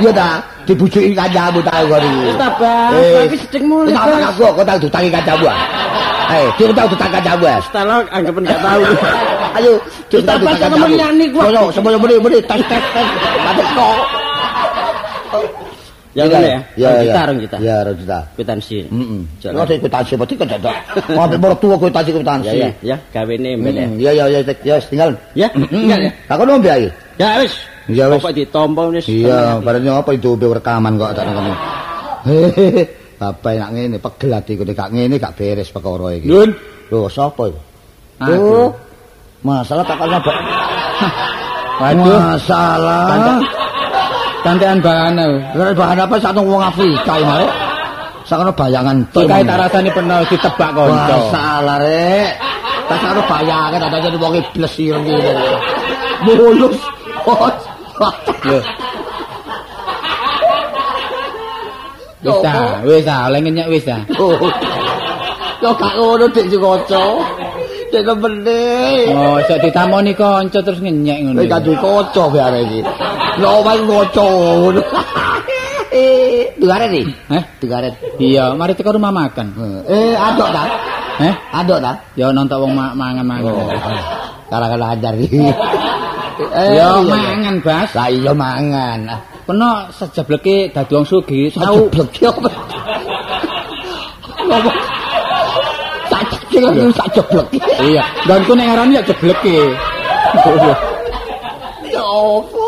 [0.02, 0.30] Iya ta,
[0.66, 2.20] dibujuki kancamu tahu kono iki.
[2.28, 2.92] Wis ta, Bas.
[2.94, 4.28] Eh, Lagi sedeng mulai, Sama Bas.
[4.34, 5.46] aku, kau tahu dutangi kancamu.
[5.48, 5.58] ah?
[6.30, 7.44] Eh, dia tahu dutangi kancamu.
[7.48, 7.58] ah?
[7.64, 8.82] Setelah anggapan gak tahu.
[9.58, 9.72] Ayo,
[10.10, 11.42] Wis ta, Bas, kok liyane gua.
[11.50, 13.06] Yo, semuanya beri, beri, tes, tes, tes.
[13.46, 13.96] Mati kok.
[16.10, 16.60] Ya ngono ya.
[16.74, 17.04] Ya, Rong ya.
[17.06, 17.56] juta, rong juta.
[17.62, 18.18] Ya, rong juta.
[18.34, 18.76] Kwitansi.
[18.90, 19.22] Heeh.
[19.38, 19.56] Jalan.
[19.62, 20.76] Kok kwitansi berarti kan dadak.
[21.06, 22.46] Ngambil mertua kwitansi kwitansi.
[22.50, 24.10] Ya ya, ya gawene mbel ya.
[24.10, 25.10] Ya, ya, ya, tinggal.
[25.38, 26.10] Ya, tinggal ya.
[26.26, 26.90] Aku nombe ae.
[27.14, 27.54] Ya wis.
[27.86, 28.18] Ya, wis.
[28.18, 29.06] Pokok ditompo wis.
[29.06, 31.24] Iya, barangnya apa itu rekaman kok tak.
[32.26, 32.82] Hehehe.
[33.20, 36.24] Bapak nak ngene pegel atiku nek gak ngene gak beres perkara iki.
[36.24, 36.56] Nun.
[36.88, 37.60] Lho, sapa iku?
[38.16, 38.32] Aku.
[38.34, 38.68] Oh,
[39.44, 40.36] masalah tak Pak.
[41.84, 42.18] Waduh.
[42.18, 43.38] Masalah.
[44.40, 45.36] Kantean bahan aku.
[45.52, 47.46] Kira bahan apa sak wong Afrika iki mare.
[48.24, 49.26] Sakno bayangan tok.
[49.26, 51.16] Cikai tak rasani peno ditebak kanca.
[51.16, 52.32] Masalah rek.
[52.88, 55.32] Tak sakno bayangan ada jadi wong iblis ireng iki.
[56.24, 56.78] Mulus.
[58.48, 58.58] Lho.
[62.20, 64.04] Wis ta, wis ta, oleh ngenyek wis ta.
[65.60, 66.60] Yo gak ngono dik sing
[67.90, 68.62] Dik temene.
[69.10, 71.42] Oh, sok ditamoni kanca terus ngenyek ngono.
[71.42, 72.80] Wis gak duwe kanca biar iki.
[73.38, 74.82] Lho wae ngono.
[75.90, 77.02] Eh, digare iki.
[77.28, 77.42] Heh?
[77.58, 77.88] Digare.
[78.16, 79.46] Iya, mari teko rumah makan.
[79.84, 80.62] Eh, adok ta?
[81.18, 81.34] Heh?
[81.50, 81.92] Adok ta?
[82.14, 83.50] Ya nonton wong ma- mangan-mangan.
[84.46, 85.42] Kala-kala ajar iki.
[86.40, 87.90] Eh, Ya mangan, Bas.
[87.92, 89.18] Lah iya mangan.
[89.44, 92.50] Peno sejebleke dadi wong sugih, ya apa?
[96.60, 96.92] Ngomong.
[96.92, 97.80] Sajeblek itu sajeblek.
[97.80, 99.58] Iya, nggonku nek ngarani ya jebleke.
[101.90, 102.60] Ya apa?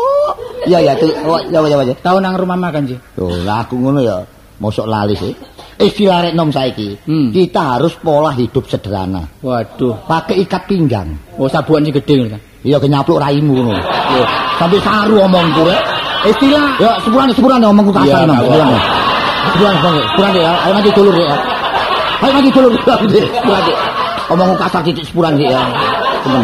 [0.63, 1.95] Iya ya, tu- oh, ya ya ya.
[1.99, 2.97] Tahu nang rumah makan sih.
[3.15, 4.23] Tuh, lah aku ngono ya.
[4.59, 5.33] Mosok lali sih.
[5.75, 6.95] Istilah rek nom saiki.
[7.03, 7.33] Hmm.
[7.35, 9.27] Kita harus pola hidup sederhana.
[9.43, 10.07] Waduh.
[10.07, 11.19] Pakai ikat pinggang.
[11.35, 12.37] Oh sabuan gede ngono.
[12.63, 13.75] Iya kenyapluk raimu ngono.
[14.15, 14.25] Iya.
[14.55, 15.81] Sampai saru omongku rek.
[16.23, 18.35] Istilah Ya sebulan sebulan omongku kasar Iya.
[18.39, 18.71] Sebulan.
[19.51, 19.73] Sebulan.
[20.15, 20.51] Sebulan ya.
[20.63, 21.35] Ayo mati dulur ya.
[22.23, 22.71] Ayo mati dulur.
[24.31, 25.59] Omongku kasar titik sebulan ya.
[26.23, 26.43] Temen.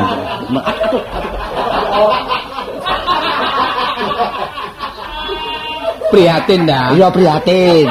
[6.10, 6.92] prihatin dah.
[6.98, 7.88] Iya prihatin.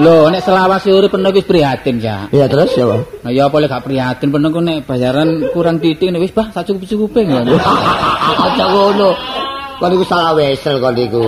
[0.00, 2.28] Lho, nek selawas urip penuh wis prihatin ya.
[2.30, 2.84] Iya terus ya.
[2.86, 3.02] Bang?
[3.24, 6.50] Nah, ya apa lek gak prihatin penuh ku nek bayaran kurang titik nek wis bah
[6.52, 7.56] sak cukup-cukupe ngono.
[8.44, 9.10] Aja ngono.
[9.80, 11.24] Kon iku salah wesel kon iku.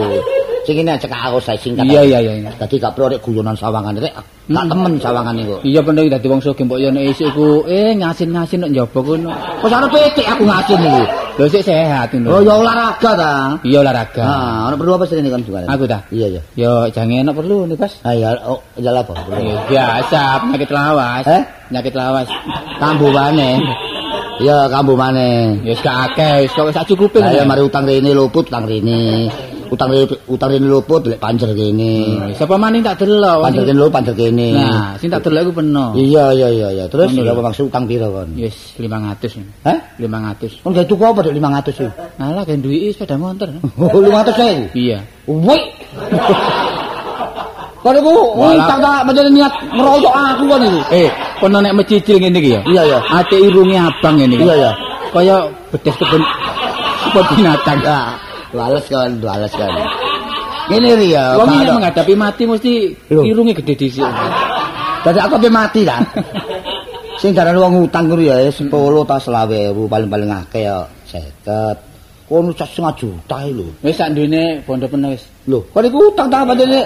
[0.62, 1.82] Sing ini cekak aku saya singkat.
[1.90, 2.50] Iya iya iya.
[2.54, 4.14] Dadi gak perlu rek guyonan sawangan rek.
[4.46, 5.56] Tak temen sawangan iku.
[5.66, 9.30] Iya penuh dadi wong sugih mbok yo nek isuk ku eh ngasin-ngasin nek njaba kono.
[9.58, 11.04] Wis ana petik aku ngasin iki.
[11.32, 12.28] Lho sik sehat ngono.
[12.30, 13.32] Oh ya olahraga ta.
[13.66, 14.22] Iya olahraga.
[14.22, 15.66] Nah, ana perlu apa sih kan juga?
[15.66, 15.98] Aku ta.
[16.14, 16.42] Iya iya.
[16.54, 17.98] Yo jangan enak perlu nih, Bas.
[18.06, 19.14] Ah ya, oh, jalan apa?
[19.66, 21.24] Biasa penyakit lawas.
[21.26, 21.42] Eh?
[21.72, 22.28] Penyakit lawas.
[22.78, 23.58] Kambu maneh.
[24.38, 25.58] Iya, kambu maneh.
[25.66, 27.18] Ya wis gak akeh, wis kok sak cukupe.
[27.18, 29.26] Lah ya mari utang rene luput, utang rene.
[29.72, 32.28] Utang rene luput lek panjer kene.
[32.36, 33.40] Sapa maning tak delok.
[33.40, 34.52] Panjer kene luput, panjer kene.
[34.52, 35.96] Nah, sing tak delok iku penuh.
[35.96, 36.84] Iya iya iya iya.
[36.92, 37.32] Terus lho.
[37.40, 38.36] maksud utang piro kon?
[38.36, 39.40] Wis 500.
[39.64, 39.78] Hah?
[39.96, 40.60] 500.
[40.60, 41.88] Kon gawe tuku apa Dek 500 iki?
[42.20, 43.48] Alah kan duwiki sepeda motor.
[43.80, 44.68] Oh, 500 saya.
[44.76, 44.98] Iya.
[45.24, 45.60] Woi.
[47.80, 50.80] Kon iku utang tak pancen niat ngeroyok aku kon iku.
[50.92, 51.08] Eh,
[51.40, 52.60] kono nek mecicil ngene iki ya.
[52.68, 52.98] Iya iya.
[53.08, 54.44] Ate irunge abang ngene iki.
[54.44, 54.70] Iya iya.
[55.16, 55.36] Kaya
[55.72, 56.20] bedes kebun
[57.08, 57.80] kebun binatang.
[57.80, 58.00] Ya,
[58.52, 59.72] wales kan, wales kan.
[60.70, 61.36] Ngene ri ya.
[61.36, 61.76] Wong nek Dok.
[61.80, 62.72] menghadapi mati mesti
[63.10, 64.06] irunge gede dhisik.
[65.02, 65.98] Dadi aku pe mati ta.
[67.18, 68.70] Sing darane wong utang kuwi ya 10
[69.06, 71.90] ta 20.000 paling-paling akeh ya 50.
[72.32, 73.68] Kono cak setengah juta lho.
[73.84, 75.28] Wis sak ndene bondo penuh wis.
[75.44, 76.80] Lho, kon iku utang ta pancene.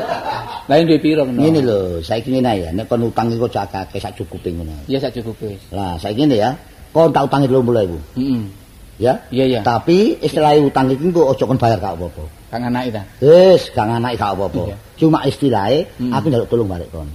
[0.66, 1.38] Lain duwe piro penuh?
[1.38, 4.74] Ngene lho, saiki ngene ya, nek kon utang iku cak akeh sak cukupe ngono.
[4.90, 5.54] Iya sak cukupe.
[5.70, 6.50] Lah, saiki ngene ya.
[6.90, 8.18] Kon tak utangi 30.000.
[8.18, 8.65] Heeh.
[8.96, 9.20] Ya.
[9.28, 9.60] Iya iya.
[9.60, 12.24] Tapi istilah utang iki engko aja kon bayar gak apa-apa.
[12.48, 13.02] Kang anake ta.
[13.20, 14.62] Wis, gak nganaki gak apa-apa.
[14.72, 14.76] Iya.
[14.96, 16.12] Cuma istilahnya Hmm.
[16.16, 17.08] aku njaluk tolong balik kon.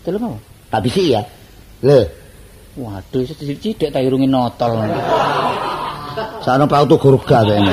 [0.00, 0.38] Tolong apa?
[0.72, 1.20] Tak bisi ya.
[1.84, 2.00] Lho,
[2.80, 4.80] Waduh, sithik ta irunge notol.
[6.40, 7.68] sana prautu gurga kene.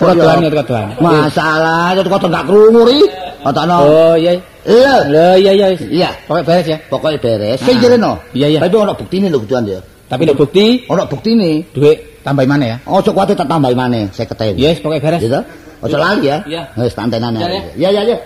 [0.00, 0.86] Ya kebetulan.
[0.96, 3.00] Masalah, itu kok gak krungu ri.
[3.40, 3.76] Katano.
[3.84, 4.36] Oh iya.
[4.68, 4.94] Iya.
[5.08, 5.66] Lho iya iya.
[5.76, 6.10] Iya.
[6.28, 6.78] Pokoknya beres ya.
[6.92, 7.58] Pokoknya beres.
[7.64, 7.80] Sing Ah.
[7.80, 8.12] jereno.
[8.36, 8.58] Iya, iya.
[8.60, 9.80] Tapi ono buktine lho kuduan ya.
[10.10, 11.62] Tapi nek bukti Ono buktine.
[11.70, 12.76] duit tambahin mana ya?
[12.82, 14.58] Ojo kuwate tak tambahi maneh 50.000.
[14.58, 15.20] Yes, pokoknya beres.
[15.22, 15.40] Gitu.
[15.86, 16.42] Ojo lali ya.
[16.76, 16.92] Wis
[17.38, 17.62] Iya, ya.
[17.78, 18.16] Iya, iya, iya.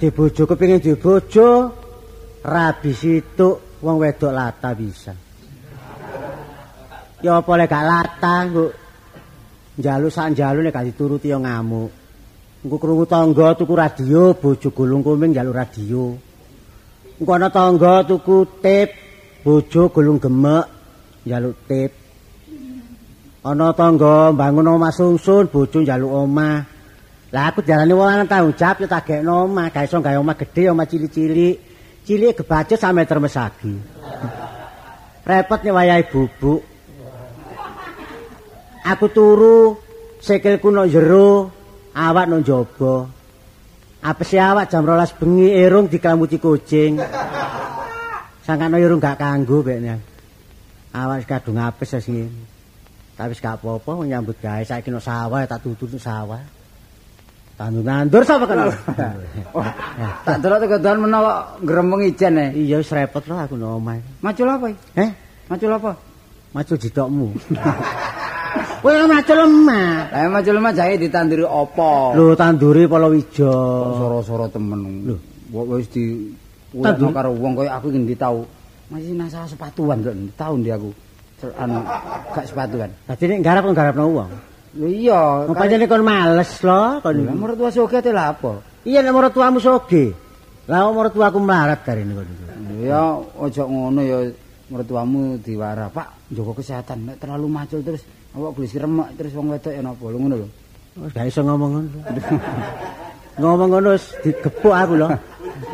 [0.00, 1.76] Kadi bojo kepengin duwe bojo,
[2.40, 5.12] rabi situk wong wedok lata bisa.
[7.20, 8.72] Ya apa lek gak lata engko
[9.76, 11.92] njaluk sak njaluk nek gak dituruti ya ngamuk.
[12.64, 16.16] Engko krungu tangga tuku radio, bojo gulung kuming njaluk radio.
[17.20, 18.96] Engko ana tangga tuku tip,
[19.44, 20.64] bojo gulung gemek
[21.28, 21.92] njaluk tip.
[23.44, 26.69] Ana tangga bangun omah sungsun, bojo njaluk omah.
[27.30, 30.34] Lah aku diarani wong lanang tanggung jawab ya tak gekno omah, gak iso gawe omah
[30.34, 31.56] gedhe omah cilik-cilik.
[32.02, 33.22] Cilik kebacut sak meter.
[35.30, 36.66] Repot nek wayahe bubuk.
[38.82, 39.78] Aku turu
[40.18, 41.54] sikilku nang jero,
[41.94, 43.06] awak nang jaba.
[44.02, 46.98] Apese awak jam 12 bengi irung dikamuti kucing.
[48.46, 50.02] Sangkano irung gak kanggo bekne.
[50.90, 52.42] Awak kadung apes wis ngene.
[53.14, 56.42] Tapi gak apa-apa nyambut gawe saiki nang sawah tak nang sawah.
[57.60, 58.72] Tandur nandur sapa kan?
[60.24, 62.46] Tak delok teko dalan menawa gremeng ijen e.
[62.56, 64.00] Iya wis repot lho aku nang omah.
[64.24, 64.72] Macul apa?
[64.72, 64.80] iki?
[64.96, 65.10] Heh,
[65.52, 65.92] Macul apa?
[66.56, 67.28] macul jitokmu.
[68.82, 70.08] Kowe macul lemah.
[70.08, 72.16] Lah macul mah jahe ditanduri apa?
[72.16, 73.52] Lho tanduri palawija.
[73.92, 75.04] Soro-soro temen.
[75.04, 75.16] Lho.
[75.52, 76.32] Wis di
[76.72, 77.12] Tandur?
[77.12, 78.48] Tandur karo wong kaya aku iki ndi tau.
[78.88, 80.88] Masih nasa sepatuan kok tau ndi aku.
[81.60, 81.84] Anu
[82.32, 82.88] gak sepatuan.
[83.04, 84.32] Dadi nek garap kok garapno wong.
[84.70, 87.16] Iya, pancene kon males lho kon.
[87.26, 88.62] Lah mertua soge te lah apa?
[88.86, 90.14] Iya nek maratuamu soge.
[90.70, 92.28] Lah wong maratuaku melarat darene kon.
[92.78, 94.30] Ya ojo ngono ya
[94.70, 96.98] mertuamu diwara, Pak, jaga kesehatan.
[97.02, 98.06] Nek terlalu macul terus
[98.38, 100.48] awak gelis remek terus wong wedok ya napa ngono lho.
[101.02, 101.88] Wis gak iso ngomong ngono.
[103.42, 103.90] ngomong ngono
[104.22, 105.08] digepuk aku lho.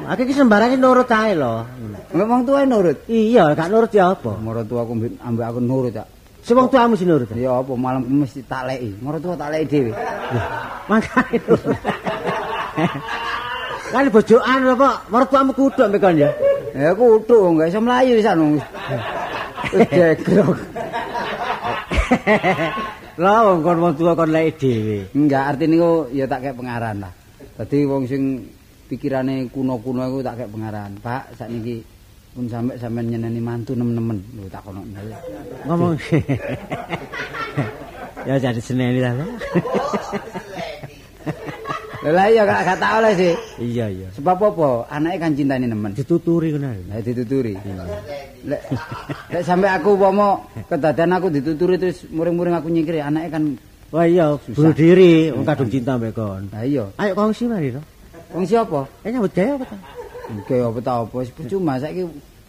[0.09, 1.69] Aku iki sembarang nurut ae lho.
[2.17, 3.05] Wong tuwa nurut.
[3.13, 4.41] Iya, gak nurut ya apa?
[4.41, 6.16] Mertuaku ambek aku nurut tak.
[6.47, 7.27] Si wong tuamu sing nurut.
[7.35, 9.03] Ya apa malam kemis tak leki.
[9.03, 9.93] Mertua tak leki dhewe.
[10.87, 11.43] Makane.
[13.91, 14.97] Kan bojokan lho, Pak.
[15.11, 16.31] Mertuamu kudu ambek kon ya.
[16.71, 18.23] Ya kudu gak iso mlayu.
[18.23, 18.31] Wis
[19.91, 20.59] degrok.
[23.19, 25.11] Lah wong kon wong tua kon lek dhewe.
[25.19, 27.13] Enggak, artine ku ya tak kek pengaran lah.
[27.59, 28.47] Dadi wong sing
[28.87, 30.95] pikirane kuno-kuno iku tak kek pengaran.
[31.03, 31.83] Pak, sakniki
[32.37, 34.20] pun sampe sampean nyeneni mantu nemen-nemen.
[34.37, 34.85] Lho tak kono.
[35.64, 35.96] Ngomong.
[38.29, 39.16] ya jadi seneni ta.
[42.07, 43.33] Lah iya gak gak oleh sih.
[43.59, 44.09] Iya, iya.
[44.14, 44.87] Sebab apa?
[44.92, 45.96] Anake kan cintani nemen.
[45.96, 46.70] Dituturi ngono.
[46.92, 47.57] Lah dituturi.
[48.46, 48.61] Lek
[49.33, 53.44] lek sampe aku umpama kedadean aku dituturi terus muring-muring aku nyingkir anake kan
[53.94, 56.51] Wah iya, bunuh diri wong kadung cinta mbek kon.
[56.53, 56.85] Lah iya.
[57.01, 57.83] Ayo kongsi mari to.
[58.35, 58.85] Wong siapa?
[59.07, 59.96] Eh nyambut gawe apa
[60.27, 62.03] Oke, apa ta apa wis percuma saiki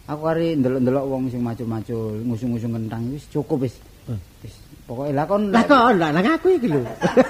[0.09, 3.77] aku kari ndelok-ndelok wong sing macul-macul, ngusung-ngusung kentang wis cukup wis.
[4.41, 4.55] Wis
[4.87, 6.81] pokoke lah kon Lah kon lah nang aku iki lho.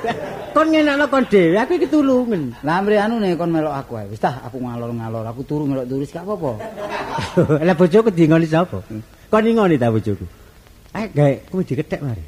[0.55, 2.55] kon ngenakno kon dhewe, aku iki tulungen.
[2.63, 4.07] Lah mri anu nih kon melok aku ae.
[4.07, 6.51] Wis tah aku ngalor-ngalor, aku turu melok turis gak apa-apa.
[7.67, 8.79] Lah bojoku dingoni sapa?
[9.27, 10.23] Kon ngoni ta bojoku?
[10.95, 12.23] Ayo gawe kuwi diketek mari.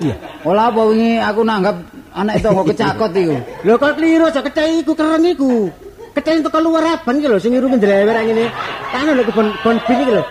[0.00, 0.16] Iya.
[0.48, 1.76] Ola apa wingi aku nanggap
[2.16, 3.36] anak itu kecakot iku.
[3.64, 5.68] Lho kok kliru aja ketek iku kereng iku.
[6.16, 8.48] Ketek teko luar aban iki lho sing irunge ndlewer ngene.
[8.88, 10.24] Kan lho bon bon bin iki lho.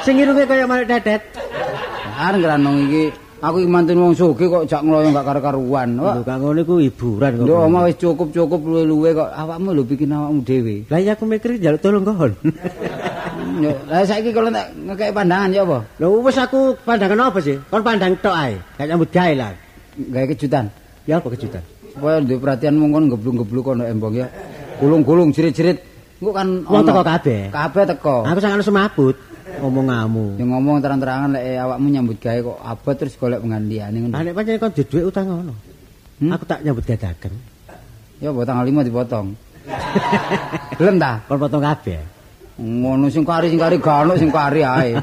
[0.00, 1.20] Sing irunge kaya marik dedet.
[2.16, 3.12] Kan ngeranong iki
[3.44, 6.00] aku iki mantun wong sugih kok jak ngloyo gak karo-karuan.
[6.00, 7.44] Lho kang ngono iku hiburan kok.
[7.44, 10.88] Nduk omah wis cukup-cukup luwe-luwe kok awakmu lho bikin awakmu dhewe.
[10.88, 12.32] Lah iya aku mikir njaluk tolong kon.
[13.60, 15.84] Yo, Lah saiki kalau tak ngekek pandangan ya apa?
[16.00, 17.60] Lho wis aku pandangan apa sih?
[17.68, 18.56] Kon pandang tok ae.
[18.80, 19.52] Gak nyambut gawe lah.
[20.00, 20.72] Gawe kejutan.
[21.04, 21.60] Ya apa kejutan?
[21.92, 24.28] Supaya duwe perhatian mung kon geblung-geblung kono embong ya.
[24.76, 25.78] Gulung-gulung jerit-jerit.
[26.20, 27.52] Engko kan Wong teko kabeh.
[27.52, 28.16] Kabeh teko.
[28.24, 29.16] Aku sangat semaput
[29.60, 30.36] omonganmu.
[30.36, 34.12] Ya ngomong terang-terangan lek eh, awakmu nyambut gawe kok abot terus golek penggantiane ngono.
[34.12, 35.54] Lah nek pancen kon duwe utang ngono.
[36.20, 36.32] Hmm?
[36.32, 37.32] Aku tak nyambut dadakan.
[38.20, 39.26] Ya apa tanggal 5 dipotong.
[40.80, 41.12] Gelem ta?
[41.28, 42.00] Kon potong kabeh.
[42.56, 44.96] Ngono sing kari sing kari gak ono sing kari ae.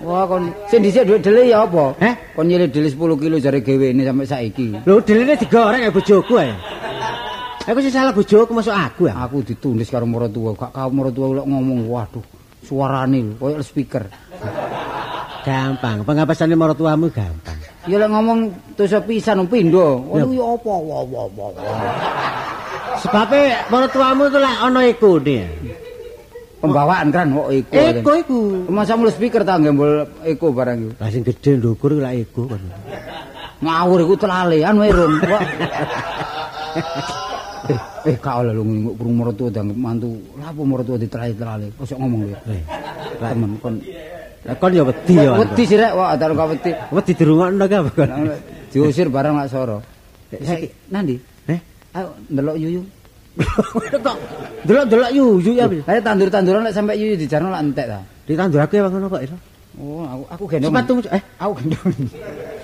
[0.00, 1.92] Wah kon sing dhisik dhuwit dele ya apa?
[2.00, 2.14] Heh?
[2.32, 4.68] Kon nyilih dele 10 kilo jare gewene sampai saiki.
[4.84, 6.52] Lho delene digoreng ya bojoku ae.
[7.66, 9.26] Aku sing salah bojoku masuk aku ya.
[9.26, 12.22] Aku ditulis karo maratuwa, gak kau maratuwa lek ngomong waduh
[12.62, 14.06] suarane koyo speaker.
[15.42, 17.58] Gampang, pengapasane maratuamu gampang.
[17.90, 19.98] Ya lek ngomong tusa pisan pindho.
[20.06, 21.50] Waduh ya apa wah wah wah.
[23.02, 25.38] Sebabe maratuamu itu lah ana ekone.
[26.62, 27.74] Pembawaan kan kok eko.
[27.74, 28.40] Eko iku.
[28.70, 30.90] Masa mulai speaker ta gembol eko barang iku.
[31.02, 32.62] Lah sing gedhe ndukur iku lah eko kon.
[33.58, 35.18] Ngawur iku telale anu irung.
[35.26, 35.42] Wah.
[37.70, 37.80] Eh,
[38.12, 40.14] eh kau lah lu nginguk kurung mertua dan mantu.
[40.38, 41.72] Lah apa mertua ditelale-telale.
[41.76, 42.38] Kok ngomong ya.
[42.50, 42.62] Eh,
[43.20, 43.74] lah Temen kon.
[44.46, 45.32] lah kon ya wedi ya.
[45.34, 46.70] Wedi sih rek, wah ada kau wedi.
[46.94, 48.10] Wedi dirungokno ka apa kon?
[48.70, 49.78] Diusir barang lak soro.
[50.30, 51.16] Saiki nandi?
[51.46, 51.58] Eh?
[51.94, 52.82] Ayo ndelok yuyu.
[54.06, 54.16] Kok
[54.66, 55.66] delok-delok yuyu ya.
[55.66, 58.00] Ayo tandur-tanduran lek sampai yuyu dijarno lak entek ta.
[58.26, 59.36] Ditandur aku ya ngono kok iso.
[59.76, 60.72] Oh, aku aku gendong.
[60.72, 61.92] Sepatu eh aku gendong.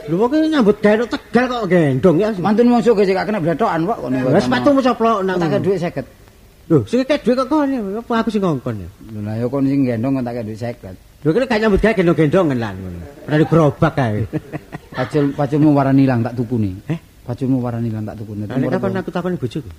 [0.09, 2.29] Lho kok nyambut gawe Tegal kok gendong ya.
[2.39, 4.31] Mantun wong sugih sik kena blethokan kok ngono.
[4.31, 5.37] Lah sepatumu coplok nang.
[5.39, 6.71] tak dhuwit 50.
[6.71, 7.79] Lho, sing kek dhuwit kok ya.
[8.03, 8.89] Apa aku sing ngongkon ya?
[9.15, 11.23] Lho ya kon sing gendong tak dhuwit 50.
[11.23, 13.01] Lho kene gak nyambut gawe gendong-gendongan lan ngono.
[13.27, 14.21] Padahal gerobak kae.
[14.99, 16.83] Pacul paculmu warna ilang tak tukune.
[16.91, 16.99] Eh?
[17.25, 18.45] Paculmu warna ilang tak tukune.
[18.45, 19.71] Nek kapan aku takon bojoku?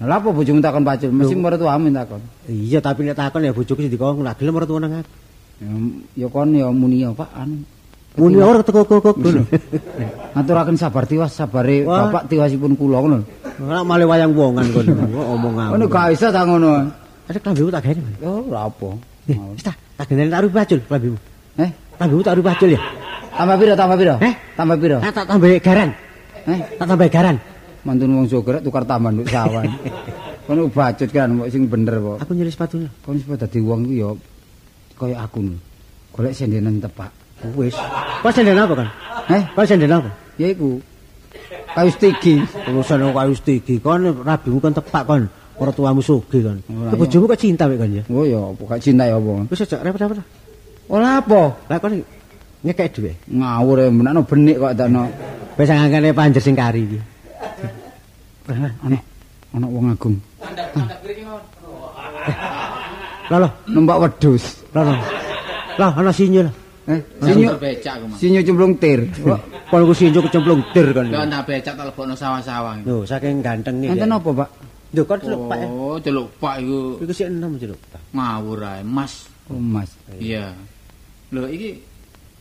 [0.00, 1.12] Lah apa bojomu takon pacul?
[1.12, 2.20] Mesti mertuamu takon.
[2.48, 5.12] Iya, tapi nek takon ya bojoku sing dikon ora tuwa nang aku.
[6.16, 7.79] Ya kon ya muni ya Pak anu.
[8.18, 9.46] Muni ora teko kok ngono.
[10.34, 13.18] Ngaturaken sabar tiwas sabare bapak tiwasipun kula ngono.
[13.62, 14.92] Ora male wayang wongan kono.
[15.38, 15.68] Omongan.
[15.74, 16.90] Ngono gak isa ta ngono.
[17.30, 18.02] Ada klambimu tak gawe.
[18.18, 18.88] Ya ora apa.
[19.30, 21.18] Eh, wis ta, tak gendeni tak rubah bacul klambimu.
[21.62, 22.80] Eh, Klambimu tak rubah bacul ya.
[23.30, 24.14] tambah piro tambah piro?
[24.18, 24.34] Eh?
[24.58, 24.98] Tambah piro?
[25.00, 25.90] Ah, tak tambah garan.
[26.50, 27.36] Eh, Tak tambah garan.
[27.80, 29.64] mantun wong joger tukar tambahan nduk sawan.
[30.50, 32.16] Kono bacut kan kok sing bener kok.
[32.26, 32.90] Aku nyeli sepatunya.
[33.00, 34.08] Kon supaya dadi wong ku ya
[34.98, 35.40] kaya aku.
[36.12, 37.08] Golek sendenan tepak.
[37.56, 37.74] Wis.
[38.20, 38.88] Kok senden apa kan?
[39.32, 40.10] Eh, Kok senden apa?
[40.36, 40.80] ya iku.
[41.70, 42.34] Kayu stigi.
[42.68, 45.22] Urusan kok kayu stigi kon rabimu kan tepak kon.
[45.60, 46.58] Ora tuamu sugih kon.
[46.68, 48.02] Ora, Kok bojomu kok cinta wek kon ya?
[48.10, 49.46] Oh ya, apa gak cinta ya apa.
[49.48, 50.18] Wis aja repot-repot.
[50.90, 51.40] Ora apa?
[51.70, 52.00] Lah kon
[52.60, 53.16] ngekek dhuwit.
[53.30, 55.02] Ngawur ya menakno benik kok takno.
[55.56, 56.98] Wis ngangkene panjer sing kari iki.
[58.50, 58.98] Ana
[59.54, 60.16] ana wong agung.
[63.30, 64.58] Lah lah, Numpak wedhus.
[64.74, 64.98] lah lah.
[65.78, 66.54] Lah ana sinyo lah.
[66.90, 68.18] Eh, sinyo becak aku, Mas.
[68.18, 69.00] sinyo cemplung tir.
[69.14, 71.06] Kok Kon ku sinyo kecemplung dir kon.
[71.14, 72.82] Lah tak becak tak lebokno sawah-sawah.
[72.82, 73.86] Lho, saking gantenge.
[73.86, 74.48] enten apa, Pak?
[74.90, 75.58] Lho, kon celuk Pak.
[75.70, 77.78] Oh, celuk Pak iku Iku sik enom celuk.
[77.94, 78.02] Pak.
[78.10, 79.30] ngawur ae, Mas.
[79.46, 79.94] Oh, Mas.
[80.18, 80.50] Iya.
[81.30, 81.78] Lho iki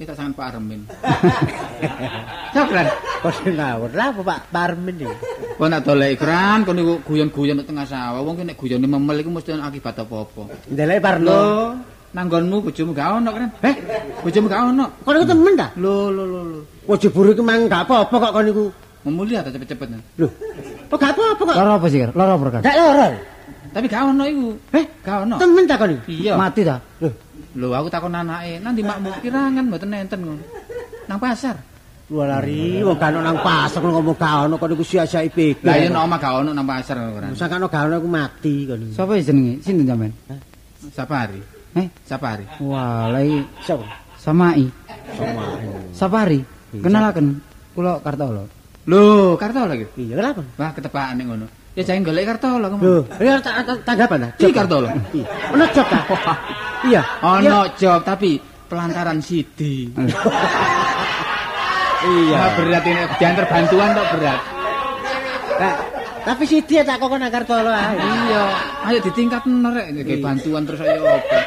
[0.01, 0.81] kita sangat Pak Armin.
[2.55, 2.87] Sabran.
[3.21, 3.89] Kok sing ngawur.
[3.93, 5.15] Lah apa Pak Parmin iki?
[5.59, 8.23] Kok nak dolek ikran kon niku guyon-guyon tengah sawah.
[8.25, 10.71] Wong ki nek guyone memel iku mesti ana akibat apa-apa.
[10.71, 11.37] Ndelek Parno.
[12.09, 13.49] Lho, nanggonmu bojomu gak ono kan?
[13.61, 13.75] Eh,
[14.25, 14.85] bojomu gak ono.
[15.05, 15.67] Kon iku temen ta?
[15.77, 16.61] Lho, lho, lho, lho.
[16.89, 18.65] Wah jebur iki mang gak apa-apa kok kon iku.
[19.05, 19.87] Memuli ta cepet-cepet.
[20.17, 20.27] Lho.
[20.89, 21.55] Kok gak apa-apa kok?
[21.55, 21.99] Lara apa sih?
[22.01, 22.11] Kar?
[22.17, 22.61] Lara apa kan?
[22.65, 23.07] Gak lara.
[23.69, 24.47] Tapi gak ono iku.
[24.73, 25.35] Eh, gak ono.
[25.37, 26.01] Temen ta kon iku?
[26.09, 26.33] Iya.
[26.33, 26.75] Mati ta?
[26.97, 27.09] Lho,
[27.57, 30.43] Lho, aku takon anake, nanti makmu kirangan mboten enten ngono.
[31.05, 31.57] Nang pasar.
[32.09, 35.61] lu lari wong gak ono nang pasar kon ngomong gak ono kon iku sia-sia pikir.
[35.61, 37.37] Lah yen oma gak ono nang pasar ngono kan.
[37.37, 38.81] Sakane gak ono aku mati kon.
[38.81, 38.97] iku.
[38.97, 39.61] Sapa jenenge?
[39.61, 40.13] Sinten sampean?
[40.89, 41.58] Sapari.
[41.77, 42.45] Eh, Sapari.
[42.65, 43.85] wah, lai Sapa?
[44.17, 44.65] Samai.
[45.13, 45.43] Sama.
[45.93, 46.39] Sapari.
[46.73, 47.39] Kenalaken
[47.73, 48.45] kula Kartolo.
[48.89, 49.85] Lho, Kartola iki.
[50.01, 50.41] Iya, kenapa?
[50.57, 51.45] Wah, ketepaan ning ngono.
[51.77, 52.81] Ya jangan golek Kartola kamu.
[52.81, 53.05] Lho,
[53.45, 54.29] ta- tanggapan ta?
[54.41, 54.89] Iki Kartola.
[55.13, 55.25] Iya.
[55.53, 55.99] Ono job ta?
[56.89, 57.01] Iya.
[57.21, 59.91] Ono job tapi pelantaran sidi.
[61.99, 62.37] Iya.
[62.55, 64.39] Berat ini diantar bantuan tok berat.
[65.59, 65.73] Nah,
[66.23, 67.91] tapi si dia tak kok nang Kartolo ae.
[67.99, 68.43] Iya,
[68.87, 71.37] ayo ditingkat rek kayak bantuan terus ayo apa.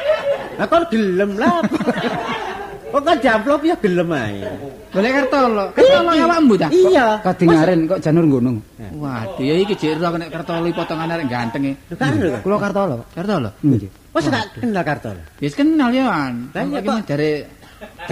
[0.59, 1.61] Lah kon gelem lah.
[2.93, 4.45] Kok kan diamplop ya gelem ae.
[4.93, 5.65] Golek Kartola.
[5.73, 6.69] Kartola awakmu ta?
[6.69, 7.17] Iya.
[7.25, 8.61] Kadingaren kok janur gunung.
[8.77, 11.73] Waduh, ya iki jek ro nek Kartola potongan arek ganteng e.
[11.97, 12.37] Kan lho.
[12.45, 13.01] Kula Kartolo.
[13.17, 13.49] Kartola.
[13.65, 13.89] Nggih.
[14.13, 15.21] Wes gak kenal Kartolo.
[15.41, 16.53] Wis kenal ya, An.
[16.53, 17.09] Lah, Lah kok.
[17.09, 17.41] dari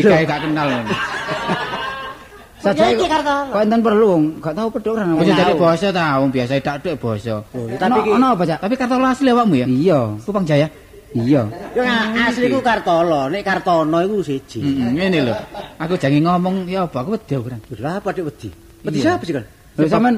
[0.01, 0.67] digawe gak kenal.
[2.65, 3.53] Saja iki kok Kartolo.
[3.53, 5.05] kok enten perlu wong gak tahu pedhok ora.
[5.13, 7.35] Wis jadi basa ta, wong biasa dak dak basa.
[7.53, 8.57] Tapi iki ono apa, Cak?
[8.65, 9.65] Tapi Kartola asli awakmu ya?
[9.69, 9.99] Iya.
[10.25, 10.65] Kupang Jaya.
[11.11, 11.43] Iya.
[11.75, 11.81] yo
[12.23, 14.63] asli ku Kartolo, nek Kartono iku siji.
[14.63, 15.35] Heeh, ngene lho.
[15.75, 17.57] Aku jange ngomong ya apa aku wedi ora.
[17.83, 18.49] Lah apa dik wedi?
[18.87, 19.43] Wedi sapa sih kan?
[19.75, 20.15] Lho sampean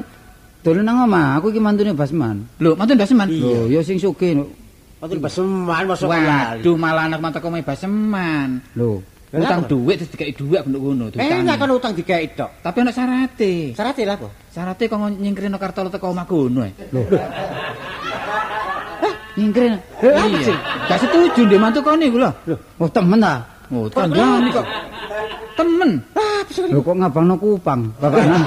[0.62, 2.46] dolen nang omah, aku iki mantune Basman.
[2.62, 3.26] Lho, mantu Baseman.
[3.26, 4.38] Lho, ya sing sugih.
[5.02, 6.64] Waktu beseman masuk lali.
[6.64, 8.62] Waduh, malah anak mata kome Baseman.
[8.78, 9.02] Lho,
[9.34, 11.74] Utang terus dikai duit aku nduk ngono, Eh, kon diutangi.
[11.74, 12.50] utang digawe tok.
[12.62, 13.74] Tapi ana syarate.
[13.74, 14.28] Syaratnya lah apa?
[14.54, 16.72] Syarate kok nyingkrino Kartola teko omahku ngono ae.
[19.38, 19.74] nyingkrin.
[20.02, 20.54] Iya.
[20.88, 22.30] Gak setuju ndek mantu kene iku lho.
[22.78, 23.34] Oh, temen ta?
[23.72, 24.66] Oh, tanggane kok.
[25.58, 25.90] Temen.
[26.70, 28.44] Lho kok ngabangno kupang, Bapak nang.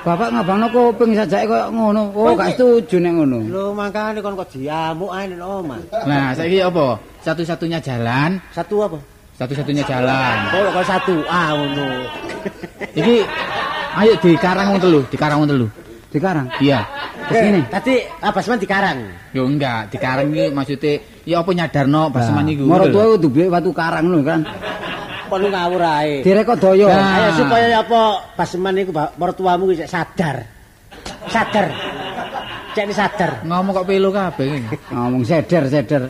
[0.00, 2.02] Bapak ngabangno kuping sajake koyo ngono.
[2.16, 3.38] Oh, gak setuju nek ngono.
[3.52, 5.80] Lho makane kon kok diamuk ae nek omah.
[6.08, 6.96] Nah, saiki apa?
[7.20, 8.98] Satu-satunya jalan, Satu apa?
[9.40, 10.36] satu-satunya jalan.
[10.52, 11.88] Kok kok satu ah ngono.
[12.92, 13.16] Iki
[14.00, 15.66] ayo di karang wong telu, di karang wong telu.
[16.10, 16.50] Dikarang.
[16.58, 16.82] Iya.
[17.30, 17.62] Kesini.
[17.70, 18.98] Tadi apa semen dikarang?
[19.30, 22.66] Yo enggak, di karang iki maksudnya ya apa nyadarno baseman iku.
[22.66, 24.42] Moro tuwa kudu beli watu karang lho kan.
[25.30, 26.26] Kon ngawur ae.
[26.26, 26.90] Direko daya.
[26.90, 27.14] Nah.
[27.14, 28.00] Ayo supaya apa
[28.34, 30.42] Basman iku mertuamu iki sadar.
[31.30, 31.70] Sadar.
[32.86, 33.44] Ni sadar.
[33.44, 34.76] Ngomong kok pelo kabeh iki.
[34.96, 36.02] Ngomong seder seder.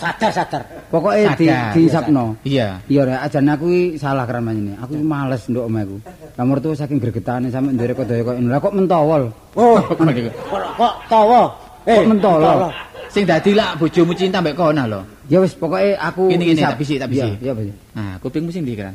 [0.00, 0.62] Sadar sadar.
[0.86, 2.24] Pokoke di Sadar, diisapno.
[2.46, 2.78] Iya.
[2.86, 4.72] Iya rek, ajane aku iki salah kran ini.
[4.78, 5.96] Aku males nduk omahku.
[6.38, 8.50] Lah mertua saking gregetane sampe nderek daya koyo ngono.
[8.54, 9.22] Lah kok mentawol.
[9.58, 11.42] Oh, Kok kok kok tawa.
[11.86, 12.70] Kok mentolo?
[13.06, 15.00] Sing dadi lak bojomu cinta mbek kono lho.
[15.26, 16.74] Ya wis pokoke aku gini, isap.
[16.74, 17.34] tak bisik, tak bisik.
[17.42, 17.74] Iya, iya.
[17.98, 18.94] Nah, kupingmu sing ndi kan?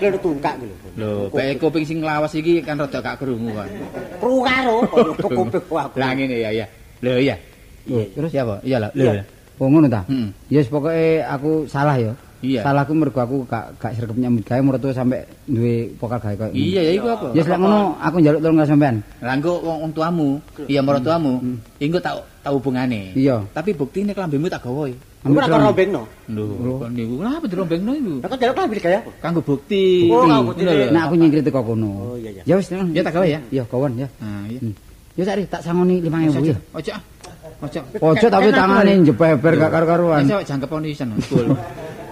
[0.00, 0.74] Lho tungkak lho.
[0.96, 3.68] Lho, bae kuping sing lawas iki kan rada gak krungu kan.
[4.16, 5.96] Kru karo kok kuping aku.
[6.00, 6.66] Lah ngene ya, ya.
[7.04, 7.36] Lho iya.
[7.86, 8.56] Terus Iya apa?
[8.64, 8.88] Iya lho.
[8.96, 9.12] Iya.
[9.20, 9.24] Lho.
[9.60, 10.08] Oh ngono ta?
[10.08, 10.28] Heeh.
[10.48, 12.16] Ya wis pokoke aku salah ya.
[12.40, 12.64] Iya.
[12.64, 16.52] Salahku mergo aku gak gak sregep nyambut gawe mertua sampe duwe pokal gawe koyo.
[16.56, 17.26] Iya, ya iku apa?
[17.36, 18.96] Ya wis lek ngono aku njaluk tolong sampean.
[19.20, 21.36] Lah engko wong tuamu, iya marang tuamu,
[21.76, 23.12] engko tak tak hubungane.
[23.12, 23.44] Iya.
[23.52, 24.88] Tapi buktine klambimu tak gawe.
[25.20, 26.02] Ora karo rombengno.
[26.32, 28.12] Lho, kon niku kenapa dirombengno iku?
[28.24, 29.10] Lah kok jaluk klambi gawe apa?
[29.20, 30.08] Kanggo bukti.
[30.08, 30.62] Oh, kanggo bukti.
[30.64, 31.90] Nek aku nyingkir teko kono.
[31.92, 32.42] Oh, iya, iya.
[32.48, 32.72] Ya wis.
[32.72, 33.40] Ya tak gawe ya.
[33.52, 34.08] Iya, kawan ya.
[34.16, 34.60] Nah, iya.
[34.64, 34.72] Hmm.
[35.20, 36.56] Ya sak tak sangoni 5000 ya.
[36.72, 36.90] Ojo.
[36.96, 37.02] ah.
[37.60, 37.80] Ojo.
[38.00, 40.24] Ojo tapi tangane jebeber gak karu-karuan.
[40.24, 41.12] Wis jangkep onisan.
[41.12, 41.52] Betul.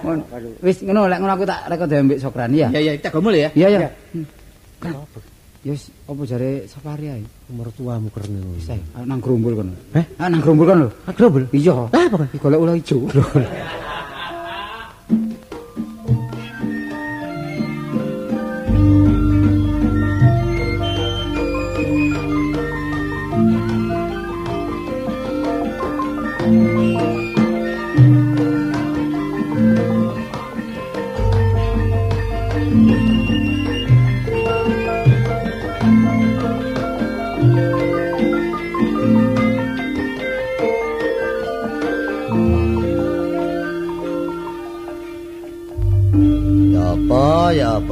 [0.04, 0.22] Ngono.
[0.66, 2.68] Wis ngono lek ngono aku tak rekod mbek Sokran ya.
[2.68, 3.48] Ya ya, kita gomul ya.
[3.56, 3.88] Iya ya.
[5.68, 7.24] Wis apa jare safari ae.
[7.52, 8.56] Mertuamu kerne ngono.
[8.56, 9.72] Wis ae, ayo nang grumbul kono.
[9.92, 10.04] Heh?
[10.16, 10.88] Ah nang grumbul kono.
[11.04, 11.44] Ah, grobel.
[11.52, 11.92] Iya.
[11.92, 12.24] Ah, apa?
[12.32, 12.96] Iki golek ulah ijo.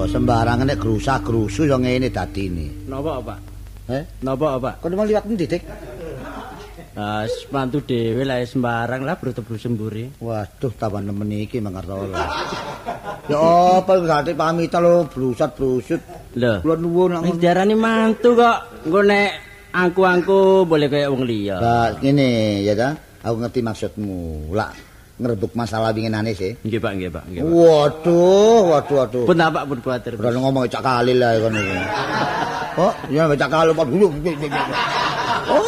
[0.07, 2.87] Sembarangan nek grusak-grusu ya ngene dadine.
[2.87, 3.39] Napa, Pak?
[3.91, 4.75] Eh, Napa, Pak?
[4.83, 5.63] kon mau liwat endi, Dik?
[6.97, 10.05] Ah, mantu dhewe lah sembarang lah brute-brute mburi.
[10.17, 12.25] Waduh, taban nemen iki mangartola.
[13.29, 13.37] Ya
[13.85, 16.01] apa gak pamit lho, brusat-brusut.
[16.41, 16.65] Lho.
[16.65, 18.89] Kula nuwun nang diarani mantu kok.
[18.89, 19.31] Engko nek
[19.77, 21.61] angku-angku boleh kayak wong liya.
[21.61, 22.97] Lah ngene ya ta.
[23.29, 24.55] Aku ngerti maksudmu.
[24.57, 24.73] Lah
[25.17, 26.53] ngerebuk masalah winginane sih.
[26.61, 27.53] Nggih, Pak, nggih, Pak, nggih, Pak.
[27.53, 29.25] Waduh, waduh, waduh.
[29.25, 30.13] Pun tak, Pak, pun kuatir.
[30.21, 31.77] Udah ngomong cak kali lah kon iku.
[32.77, 34.07] Oh, ya cak kali Pak dulu.
[35.49, 35.65] Oh,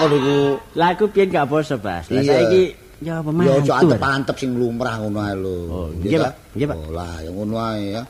[0.00, 0.36] kon iku.
[0.72, 2.08] Lah aku piyen gak poso, Bas.
[2.08, 3.94] Lah saiki ya apa Ya aja mantu.
[3.94, 5.56] antep-antep sing lumrah ngono ae lho.
[5.68, 6.18] Oh, nggih?
[6.18, 6.32] Pak.
[6.56, 6.76] Nggih, Pak.
[6.80, 8.02] Oh, lah ya ngono ae ya.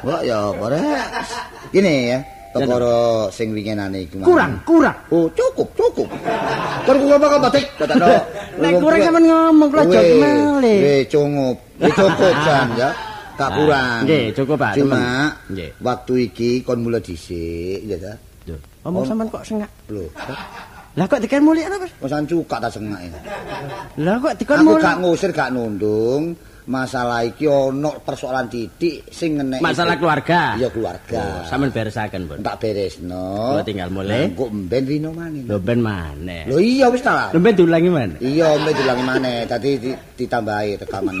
[0.00, 0.82] Wah, ya apa rek.
[1.70, 2.18] Gini ya,
[2.50, 4.26] perkara sing winginane iku.
[4.26, 4.96] Kurang, kurang.
[5.14, 6.08] Oh, cukup, cukup.
[6.86, 8.06] Kan gua bakal batik, kata no.
[8.56, 10.78] Nek kurang sampean ngomong kula jok malih.
[10.80, 11.56] Weh, cukup.
[11.82, 12.90] Weh, cukup kan ya.
[13.34, 14.00] Gak kurang.
[14.04, 15.32] Nggih, cukup, Pak, Cuma.
[15.48, 15.70] Nggih.
[15.80, 18.14] waktu iki kon mulai dhisik, ya ta.
[18.84, 19.70] Omong sampean kok sengak.
[19.88, 20.08] Lho,
[20.98, 21.92] Lah kok dikon mulik apa, Bas?
[22.02, 23.14] pesan cukak ta sengake.
[24.02, 24.82] Lah kok dikon Aku mulik.
[24.82, 26.34] gak ngusir, gak nundung.
[26.68, 30.54] Masalah iki ono persoalan titik sing ngenek Masalah keluarga.
[30.60, 31.40] Iya keluarga.
[31.40, 32.38] Oh, sampean beresaken, Pun.
[32.44, 33.56] tak beresno.
[33.56, 34.28] Kula tinggal mulai.
[34.36, 35.48] Kok mben rino maneh.
[35.48, 36.44] Lho ben maneh.
[36.46, 37.32] Lho iya wis ta.
[37.32, 38.16] Lho ben diulangi maneh.
[38.20, 39.36] Iya, mben dilangi maneh.
[39.48, 41.14] Tadi di- ditambahi rekaman.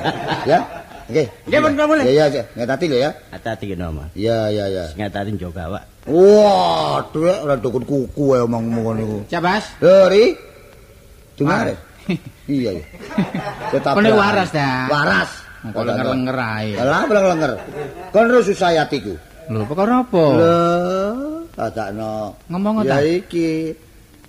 [0.50, 0.58] ya.
[1.04, 1.24] Oke.
[1.50, 2.04] Nggih, Pun, kula mulai.
[2.08, 2.42] Iya, iya.
[2.56, 3.10] Ngetati lho ya.
[3.28, 4.08] Hati-hati ki nama.
[4.16, 4.84] Iya, iya, iya.
[4.88, 5.84] Sing ngatati njogo awak.
[6.08, 9.18] Waduh, ya, ora dukun kuku ya omongmu ngono iku.
[9.28, 9.76] Cabas.
[9.84, 10.24] Lho, Ri.
[11.36, 11.76] Dengar.
[12.44, 12.84] Iya, iya.
[13.72, 14.12] Tetap berani.
[14.12, 14.86] waras dah.
[14.92, 15.30] Waras.
[15.64, 16.76] Kok lenger-lenger ae.
[16.76, 17.52] Lah, lenger.
[18.12, 19.16] Kon terus susah atiku.
[19.48, 20.24] Lho, perkara apa?
[20.36, 20.56] Lho,
[21.56, 22.36] dadakno.
[22.52, 22.98] Ngomong Ya ta?
[23.00, 23.72] iki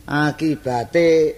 [0.08, 1.36] akibate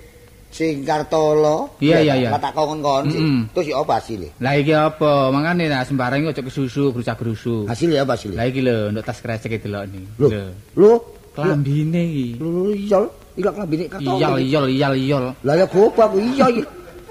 [0.54, 1.78] sing Kartolo.
[1.82, 2.30] Iya, iya, iya.
[2.38, 3.22] Tak kon-kon sih.
[3.54, 4.30] Terus ya apa hasilnya?
[4.42, 5.30] Lah iki apa?
[5.34, 7.66] Mangane nah sembarang aja kesusu, berusak gerusu.
[7.70, 8.38] Hasilnya apa hasilnya?
[8.38, 10.02] Lah iki lho, untuk tas kresek iki delok ni.
[10.18, 10.30] Lho,
[10.78, 10.92] lho,
[11.34, 12.28] klambine iki.
[12.42, 13.02] lho, iya,
[13.38, 14.18] iya klambine Kartolo.
[14.18, 15.24] Iyal, iyal, iyal, iyal.
[15.46, 16.64] Lah ya gopo aku iya iki.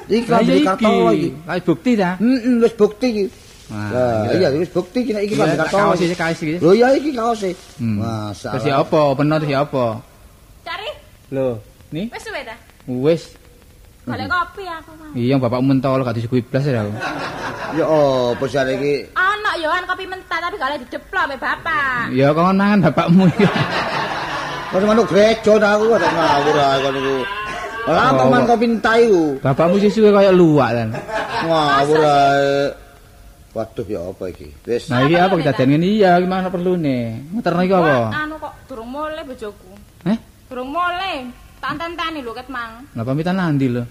[0.06, 1.28] Iki Lah iya klambine Kartolo iki.
[1.30, 1.30] iki.
[1.46, 2.10] Lah bukti ta?
[2.18, 3.24] Heeh, wis bukti iki.
[3.66, 4.46] Wah, iya.
[4.46, 5.86] iya wis bukti iki nek iki Iya, klambine tak Kartolo.
[5.90, 6.54] kaos iki, kaos iki.
[6.58, 7.50] Lho iya iki kaose.
[7.78, 7.96] Hmm.
[8.02, 8.54] Masalah.
[8.58, 9.00] Terus apa?
[9.14, 9.86] Bener terus ya apa?
[10.62, 10.90] Cari,
[11.30, 11.48] Lho,
[11.90, 12.56] nih wis suwe ta?
[12.86, 13.22] wis.
[14.06, 15.10] Golek kopi aku mau.
[15.18, 16.86] Iya, bapak mentol gak disuguhi blas ya.
[16.86, 16.94] aku.
[17.74, 18.94] Ya apa jare iki?
[19.18, 22.14] Ana yo kan kopi mentah tapi golek dideplok mbek bapak.
[22.14, 23.42] Ya kon mangan bapakmu iki.
[24.66, 27.16] Kok manuk gereja ta aku kok ngawur ae kon iku.
[27.86, 28.48] Lah Oh, teman Pak.
[28.50, 29.24] kopi entai ku.
[29.38, 30.88] Bapakmu susuke kaya luwak kan.
[31.46, 32.50] Ngawur ae.
[33.54, 34.48] Waduh ya apa iki?
[34.68, 34.90] Wis.
[34.92, 37.30] Nah, iki apa kita ngene iya gimana perlu nih.
[37.30, 38.12] Muterno iki apa?
[38.12, 39.70] Anu kok durung mulai bojoku.
[40.04, 40.18] Eh?
[40.50, 41.24] Durung mulai.
[41.56, 42.84] Tak tenteni lho ket mang.
[42.92, 43.82] Lah pamitan nandi lho.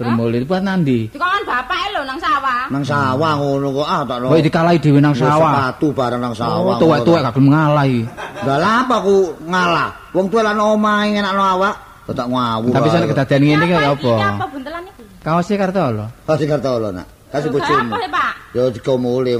[0.00, 1.12] Terus mulai buat nandi.
[1.12, 2.72] Dikon bapake lho nang sawah.
[2.72, 5.52] Nang sawah ngono kok ah tak Kok dikalahi dhewe nang sawah.
[5.76, 6.76] Sepatu bareng nang Oh, sawah.
[6.80, 8.02] tuwek-tuwek gak gelem ngalah iki.
[8.48, 9.88] Lah lah apa aku ngalah?
[10.16, 11.74] Wong tuwa lan omahe ngenakno awak.
[12.10, 12.72] Tak ngawur.
[12.72, 14.00] Tapi sana kedadian ngene iki kaya apa?
[14.00, 15.02] Iki apa buntelan iki?
[15.20, 16.04] Kaosnya Kartolo.
[16.24, 17.06] Kasih kartolo nak.
[17.28, 17.92] Kasih bojomu.
[17.94, 18.32] Apa Pak?
[18.50, 19.32] Ya dikomule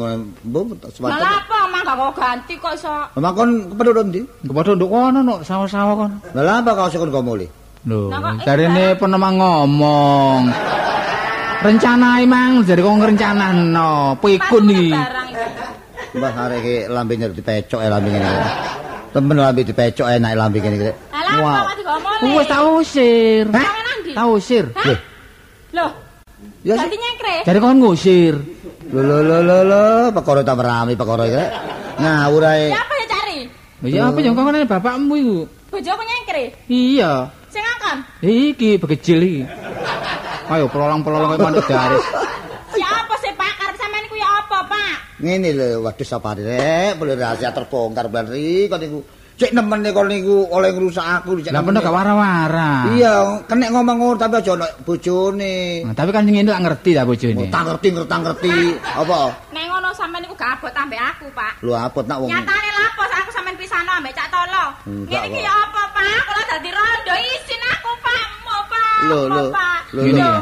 [0.45, 1.25] mbok Lah sepatu.
[1.25, 2.95] apa mang gak kok ganti kok iso.
[3.17, 4.21] Lah kon kepedhot ndi?
[4.47, 6.17] Kepadha nduk kono no sawah-sawah kono.
[6.37, 7.49] Lah lah apa kaos kon komule?
[7.89, 10.53] Lho, kok jarine penemang ngomong.
[11.64, 14.93] Rencanai mang, jadi kok ngrencanano, pikun iki.
[14.93, 16.18] Barang iki.
[16.20, 18.33] Mbah arek iki lambe nyer dipecok e lambe ngene.
[19.16, 20.93] Temen lambe dipecok enak lambe ngene iki.
[20.93, 22.37] Lah apa kok digomole?
[22.37, 23.45] Wes tak usir.
[23.49, 24.12] Nandi?
[24.12, 24.64] Tak usir.
[24.76, 24.99] Hah?
[25.72, 25.91] Loh,
[26.61, 27.37] Ya ganti nyengkre.
[27.49, 28.35] Jadi kon ngusir.
[28.91, 31.45] lho lho lho lho lho perkara ta rame perkara iki.
[31.97, 32.68] Ngawur ae.
[32.68, 33.39] Ya apa ya cari?
[33.81, 35.39] Lho ya apa yang kok bapakmu iku?
[35.72, 36.45] Bojoku nyengkre.
[36.68, 37.39] Iya.
[37.51, 37.98] Sing ngakon.
[38.22, 39.42] Iki bekecil iki.
[40.51, 42.05] Ayo pelolong-pelolong kaya manuk garis.
[42.74, 43.53] Siapa sih Pak?
[43.59, 44.92] Karep sampean iku ya apa, Pak?
[45.22, 48.98] Ngene lho, waduh sapane rek, boleh rahasia terbongkar ben ri kon niku.
[49.34, 51.38] Cek nemen kon niku oleh ngrusak aku.
[51.48, 52.72] Lah pernah gak wara-wara.
[52.92, 55.86] Iya, kenek ngomong ngono tapi aja ono bojone.
[55.86, 57.46] Nah, tapi kan sing ngene lak ngerti ta Oh, bojone.
[57.48, 59.18] tak ngerti ngerti ngerti apa?
[59.51, 61.53] Nek ngono sampean iku gak abot ambek aku, Pak.
[61.62, 62.28] Lho apot nak wong.
[62.30, 63.30] Nyatane lapos aku
[63.81, 64.64] dirusakno ambek Cak Tolo.
[65.09, 65.47] Ngene iki kok.
[65.49, 66.18] ya apa, Pak?
[66.28, 68.24] Kula dadi rondo isin aku, Pak.
[68.45, 68.99] Mau, Pak.
[69.09, 69.45] Lho, lho.
[69.93, 70.41] Lho, Ngene lho.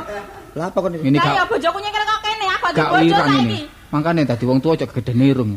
[0.59, 3.39] Lah apa Lah ya gak bojoku nyengkel kok kene, aku di gak bojo saiki.
[3.47, 3.61] ini.
[3.89, 5.53] Makane dadi wong tuwa aja gedene irung.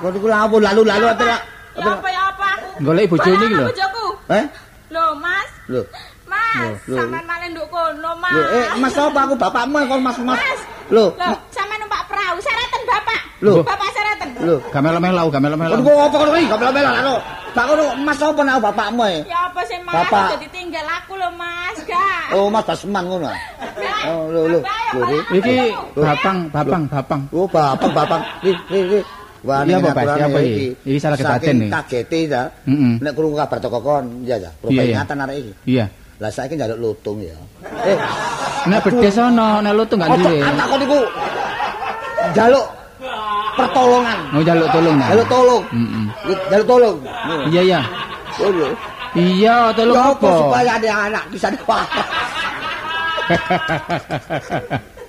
[0.00, 1.36] Kon iku lawu lalu-lalu antara
[1.70, 2.68] Ya apa ya apa aku?
[2.82, 3.66] Golek bojone iki lho.
[3.68, 4.06] Bojoku.
[4.32, 4.44] Eh?
[4.90, 5.50] Lho, Mas.
[5.68, 5.82] Lho.
[6.26, 6.96] Mas, Lho, lho.
[6.96, 8.32] sampean malah nduk kono, Mas.
[8.32, 10.18] Lho, eh Mas apa aku bapakmu Mas Mas.
[10.40, 10.60] Mas.
[10.88, 13.20] Lho, Lho, sampean numpak perahu, sereten Bapak.
[13.40, 13.54] Lho.
[13.62, 14.28] Bapak sereten.
[14.38, 14.56] lho.
[14.68, 15.72] Gak melu-melu, gak melu-melu.
[15.74, 16.46] Kon kok apa kon iki?
[16.46, 17.16] Gak melo-melo lho.
[17.50, 19.16] Tak kono Mas apa nak bapakmu e?
[19.26, 19.94] Ya apa sih Mas?
[19.96, 20.38] Bapak.
[20.38, 21.76] Jadi tinggal aku lho, Mas.
[21.82, 22.30] Gak.
[22.30, 23.26] Oh, Mas Basman ngono.
[23.26, 23.38] ah?
[24.06, 24.60] Oh, lho lho.
[24.60, 25.16] Ya, Lho.
[25.32, 25.54] Iki
[25.94, 27.20] bapang, bapang, bapang.
[27.30, 28.20] Oh, bapak bapak.
[28.40, 29.00] Ri ri.
[29.40, 30.52] Wah, Iya, nek Bapak, aturan siapa iki.
[30.52, 30.68] iki?
[30.84, 31.70] Iki salah kedaten Saking nih.
[31.72, 32.42] Kagete ya.
[32.68, 32.92] Heeh.
[33.00, 34.50] Nek krungu kabar teko kon, iya ya.
[34.54, 35.52] Peringatan arek iki.
[35.66, 35.84] Iya.
[36.20, 37.32] Lah saiki njaluk lutung ya.
[37.80, 37.96] Eh,
[38.68, 40.44] Nek bedes ana, nek lutung gak duwe.
[40.44, 40.98] anak kon iku
[42.30, 42.64] njaluk
[43.56, 44.18] pertolongan.
[44.32, 45.08] Mau jaluk tolong nah.
[45.10, 45.62] Njaluk tolong.
[45.70, 46.04] Heeh.
[46.48, 46.96] Njaluk tolong.
[47.50, 47.80] Iya, iya.
[48.40, 48.68] Oh, lho.
[49.18, 50.30] Iya, tolong Ya apa?
[50.38, 51.88] supaya ada anak bisa dipaham.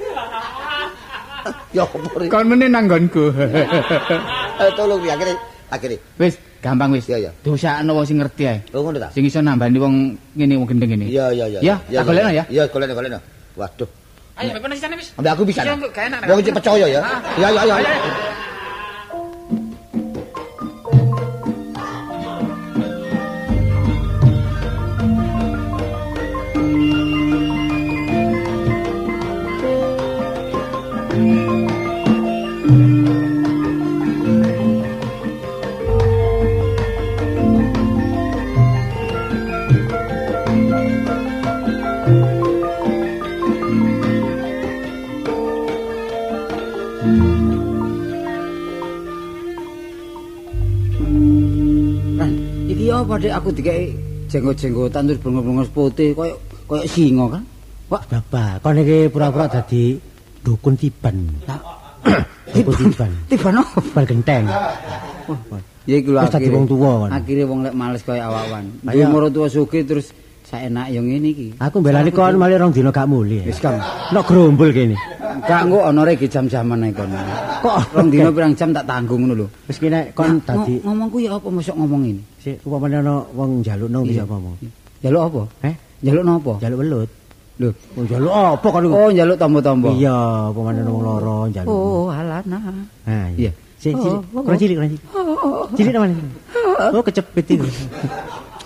[1.71, 2.27] Ya apa ri?
[2.29, 3.31] Kon meneh nanggonku.
[3.33, 5.35] Eh, tolong ya akhirnya
[5.71, 5.97] akhirnya.
[6.19, 7.07] Wis, gampang wis.
[7.09, 7.31] Iya, iya.
[7.41, 8.57] Dosakno wong sing ngerti ae.
[8.75, 9.09] Oh ngono ta?
[9.09, 9.95] Sing iso nambani wong
[10.37, 11.05] ngene wong gendeng ngene.
[11.09, 11.59] Iya iya iya.
[11.89, 12.43] Ya, tak golekno ya.
[12.51, 13.19] Iya, golekno golekno.
[13.57, 13.89] Waduh.
[14.41, 15.13] Ayo, bepen sisane wis.
[15.21, 15.61] Ambil aku bisa.
[15.61, 15.89] Iya, nah.
[15.93, 17.01] gak enak, Wong gak iki percaya ya.
[17.37, 17.75] Iya iya iya.
[53.01, 53.85] Apa Dik aku dikeki
[54.31, 56.35] jenggot-jenggotan terus bengong-bengong putih koyo
[56.69, 57.43] koyo singa kan.
[57.91, 59.99] Wah, Bapak, kon iki pura-pura dadi
[60.39, 61.17] dukun tiban.
[62.55, 63.11] Dukun tiban.
[63.27, 63.63] tiba no.
[63.91, 64.47] Bal genteng.
[65.87, 66.55] Ya iku lho dadi akhire.
[66.55, 67.09] wong tuwa kan.
[67.19, 68.03] Akhire wong lek males.
[68.07, 69.07] Lah, Duwe iya.
[69.11, 70.15] moro tuwa sugih terus
[70.47, 71.47] saenak yo ngene iki.
[71.59, 73.43] Aku mbelani kon malih rong dina gak muli.
[73.43, 73.79] Wis Kang.
[74.11, 74.95] Nek gerombol kene.
[75.47, 77.17] Gak engko ana rek jam-jaman ae kono.
[77.61, 79.47] Kok Rong dina pirang jam tak tanggung ngono lho.
[79.67, 82.23] Wis kene kon dadi ngo- ngomongku ya apa mosok ngomong ini?
[82.41, 84.29] Sik upamane ana wong njaluk nang bisa Iya.
[84.29, 84.55] ngomong.
[85.01, 85.41] Jaluk apa?
[85.69, 86.53] Eh, Jaluk napa?
[86.57, 87.09] njaluk welut.
[87.61, 87.69] Lho.
[87.93, 88.89] Oh, njaluk apa iku?
[88.97, 89.89] Oh, jaluk tombo-tombo.
[89.93, 90.17] Iya,
[90.49, 91.69] upamane ana wong lara njaluk.
[91.69, 92.57] Oh, alana.
[93.05, 93.49] Nah, Iya.
[93.49, 93.51] iya.
[93.81, 95.05] Sik, cilik, Oh, oh, kurang cilik, kurang cilik.
[95.73, 96.15] Cilik namanya.
[96.97, 97.65] Oh, kecepet itu.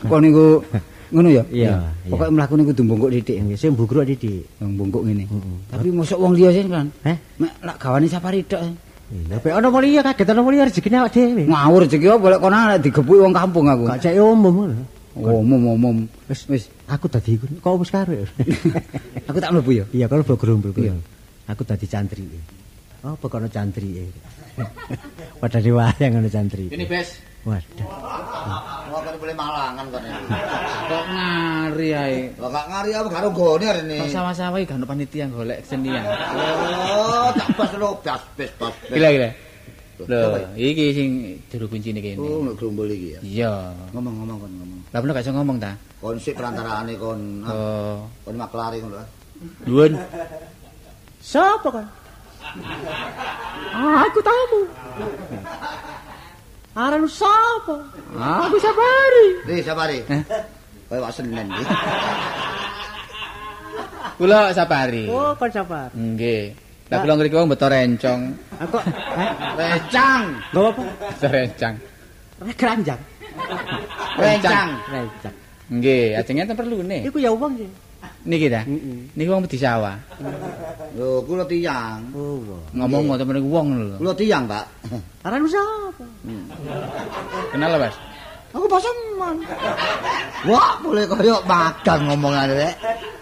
[0.07, 0.63] Kok niku
[1.11, 1.43] ngono ya?
[1.51, 3.35] Iya, Pokoke mlaku niku kudu bungkuk titik.
[3.43, 4.43] Yang sing bugruk didik.
[4.59, 5.23] Yang bungkuk ngene.
[5.67, 6.87] Tapi mosok wong liya sih kan.
[7.03, 7.15] Eh?
[7.39, 8.59] Mek lak gawane safari tok.
[9.43, 11.43] Pe ana mulia kaget ana mulia rezekine awak dhewe.
[11.45, 13.83] Ngawur rezeki apa boleh kono lek digepuki wong kampung aku.
[13.85, 14.75] Gak cek umum ngono.
[15.15, 16.11] Oh, umum-umum.
[16.27, 16.67] Wis Wis.
[16.91, 17.47] aku dadi iku.
[17.63, 18.11] Kok wis karo.
[19.31, 19.85] Aku tak mlebu ya.
[19.95, 20.91] Iya, kalau gerombol Iya.
[21.47, 22.27] Aku dadi cantri.
[22.99, 24.11] Oh, pokoke ana cantri.
[25.39, 26.67] Padha wayang ana cantri.
[26.67, 27.15] Ini bes.
[27.45, 27.85] Waduh.
[28.89, 30.23] Wah, kan boleh malangan kon iki.
[30.89, 32.17] Kok ngari ae.
[32.41, 33.97] Lah gak ngari apa karo gone arene.
[34.01, 36.01] Kok sawah-sawah iki gak ono panitia golek kesenian.
[36.01, 38.73] Oh, tak bas lho, bas bas bas.
[38.89, 39.29] Gila gila.
[40.09, 40.21] Lho,
[40.57, 41.09] iki sing
[41.53, 42.17] juru kuncine kene.
[42.17, 43.19] Oh, nek gerombol iki ya.
[43.21, 43.53] Iya.
[43.93, 44.79] Ngomong-ngomong kon ngomong.
[44.89, 45.71] Lah bener gak iso ngomong ta?
[46.01, 48.97] Kon sik perantaraane kon ah, Oh, kon maklare ngono.
[48.97, 49.07] ah.
[49.69, 49.93] nuwun.
[51.21, 51.85] Sopo kan?
[54.01, 54.61] Aku tamu.
[56.75, 57.75] Aran sapa?
[58.19, 59.27] Aku sabari.
[59.47, 59.99] Ri, sabari.
[60.11, 60.21] Eh?
[60.91, 61.75] Kayak wak Senen iki.
[64.19, 65.07] Kula sapari.
[65.07, 65.87] Oh, kon sabar.
[65.95, 66.51] Nggih.
[66.91, 68.21] Lah kula ngriki wong beto rencong.
[68.59, 68.77] Aku
[69.15, 70.23] eh Rencang.
[70.51, 70.83] Gak apa?
[71.31, 71.75] Rencang.
[72.59, 72.99] Keranjang.
[74.19, 74.69] Rencang.
[74.91, 75.35] Rencang.
[75.65, 77.07] Nggih, ajeng enten perlune.
[77.07, 77.69] Iku ya wong sih.
[78.25, 78.65] Niki ta?
[79.13, 79.93] Niki wong di sawah.
[80.97, 82.09] Lho, kula tiyang.
[82.17, 82.41] Oh.
[82.73, 83.97] Ngomong ngoten meneh wong lho.
[84.01, 84.65] Kula tiyang, Pak.
[85.27, 86.05] Aran sapa?
[87.53, 87.95] Kenal lah, Mas?
[88.55, 89.43] Aku paseman.
[90.47, 92.75] Wah, boleh koyo magang ngomongane rek.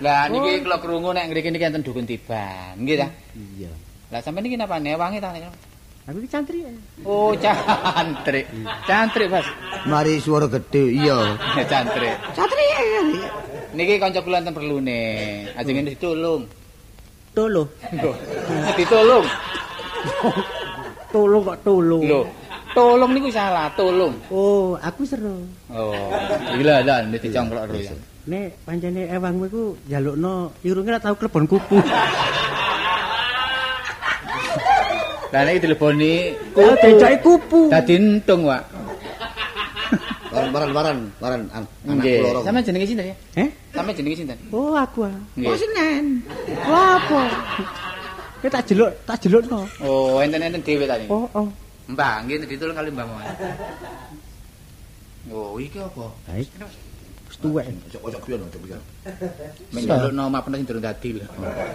[0.05, 2.77] Lah niki kula krungu nek ngriki niki enten dukun tiban.
[2.77, 3.07] Nggih ta?
[3.33, 3.73] Iya.
[4.13, 5.33] Lah sampeyan niki napa newangi ta?
[6.03, 6.67] Aku iki cantri.
[6.67, 6.71] ya.
[7.07, 8.45] Oh, cantrik.
[8.83, 9.47] Cantrik, Mas.
[9.87, 11.39] Mari suara gede, iya.
[11.71, 12.15] Cantrik.
[12.35, 12.67] Satri.
[13.71, 14.99] Niki kanca kula enten perlune.
[15.55, 16.43] Ajeng ini ditulung.
[17.31, 17.65] Tolo.
[17.95, 18.11] Lho,
[18.77, 19.25] ditulung.
[21.09, 22.03] Tolong kok tolong.
[22.03, 22.21] Lho,
[22.75, 24.13] tolong niku salah, tolong.
[24.29, 25.41] Oh, aku seru.
[25.71, 26.11] Oh,
[26.53, 27.95] gila lah nek dicongklok ro ya.
[28.27, 31.79] Nek pancene ewangmu iku njalukno irunge ora tau klebon kuku.
[35.33, 36.13] Lah nek dileboni
[36.53, 37.65] Oh, bedake kupu.
[37.65, 38.63] dadi entung, Pak.
[40.29, 42.17] waran waran waran an- anak Nggih.
[42.21, 42.39] kula loro.
[42.45, 43.15] Sampe jenenge sinten ya?
[43.37, 43.49] Eh?
[43.69, 44.37] Sampe jenenge sinten?
[44.49, 45.09] Oh, aku.
[45.33, 45.57] Nggih.
[45.57, 46.05] Senen.
[46.63, 47.21] Wah, apa?
[48.37, 49.65] Kowe tak jeluk, tak jelukno.
[49.81, 51.05] Oh, enten-enten dhewe tadi.
[51.07, 51.49] Oh, oh.
[51.85, 53.25] Mbah, nggih ditulung kali Mbah Mohan.
[55.29, 56.05] Oh, iki apa?
[56.27, 56.47] Baik.
[57.43, 57.67] Tuwek.
[57.91, 58.81] Ojo ojo pion ojo pion.
[59.75, 61.27] Menjalukno mapen sing durung dadi lho.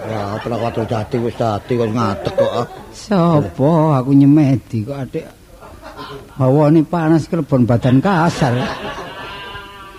[0.09, 2.53] Ya, ora kudu dadi wis dadi wis ngadeg kok.
[2.57, 2.67] ah.
[2.97, 5.25] Sopo aku nyemedi kok adik
[6.41, 8.57] hawane panas kelebon badan kasar.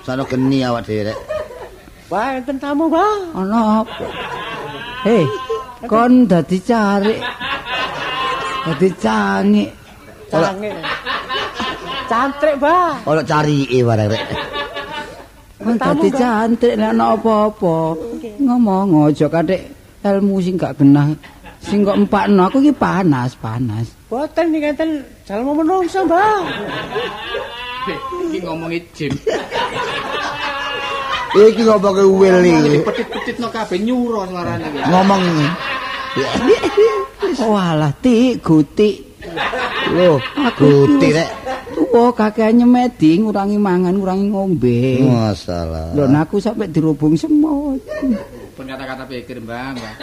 [0.02, 1.18] Sana geni awak dhewe rek.
[2.10, 3.22] Wah, enten tamu, Bang.
[3.38, 4.10] Ana apa?
[5.06, 5.30] Hei,
[5.86, 7.14] kon dadi cari.
[8.66, 9.70] Dadi cangi.
[10.34, 10.74] Cange.
[12.10, 12.98] Cantrik, Bang.
[13.06, 14.26] Ono carike bareng rek.
[15.70, 17.94] Kon dadi cantik nek ana apa-apa.
[18.42, 19.62] Ngomong aja katik
[20.02, 21.14] ilmu sing gak genah.
[21.62, 23.86] Sing kok empakno aku iki panas, panas.
[24.10, 26.42] Boten iki enten jalmu menungso, Bang.
[28.34, 29.14] Iki ngomongi jin.
[31.38, 32.82] Iki ngomongke wil iki.
[32.82, 34.82] Petit-petitno kabeh nyuro suarane iki.
[34.90, 35.22] Ngomong
[37.40, 39.10] Walah, tik gutik.
[39.94, 40.18] lho,
[40.58, 41.30] guti rek.
[41.90, 45.02] Tuwa kakek nyemedi ngurangi mangan, ngurangi ngombe.
[45.10, 45.90] Masalah.
[45.98, 47.82] Lho aku sampe dirubung semut.
[48.54, 49.94] Pun kata-kata pikir, Mbah, Mbah.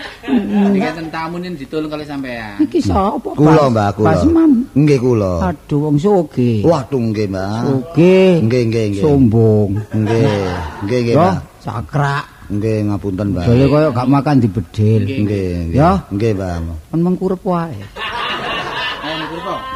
[0.75, 2.59] Iki enten tamu nih ditulung kali sampean.
[2.59, 3.37] Iki sapa?
[3.39, 4.17] Kula, Mbah, kula.
[4.17, 4.67] Pas mam.
[4.75, 5.53] Nggih kula.
[5.53, 6.67] Aduh wong soge.
[6.67, 7.63] Waduh nggih, Mbah.
[7.63, 8.19] Soge.
[8.43, 9.03] Nggih, nggih, nggih.
[9.05, 9.71] Sombong.
[9.95, 10.25] Nggih,
[10.89, 11.37] nggih, nggih, Yo, Mbah.
[11.63, 12.25] sakrak.
[12.51, 13.45] Nggih, ngapunten, Mbah.
[13.45, 15.03] Dole koyo gak makan di bedil.
[15.05, 15.77] Nggih, nggih.
[15.77, 15.91] Ya.
[16.11, 16.55] Nggih, Mbah.
[16.91, 17.79] Kan mengkurep wae.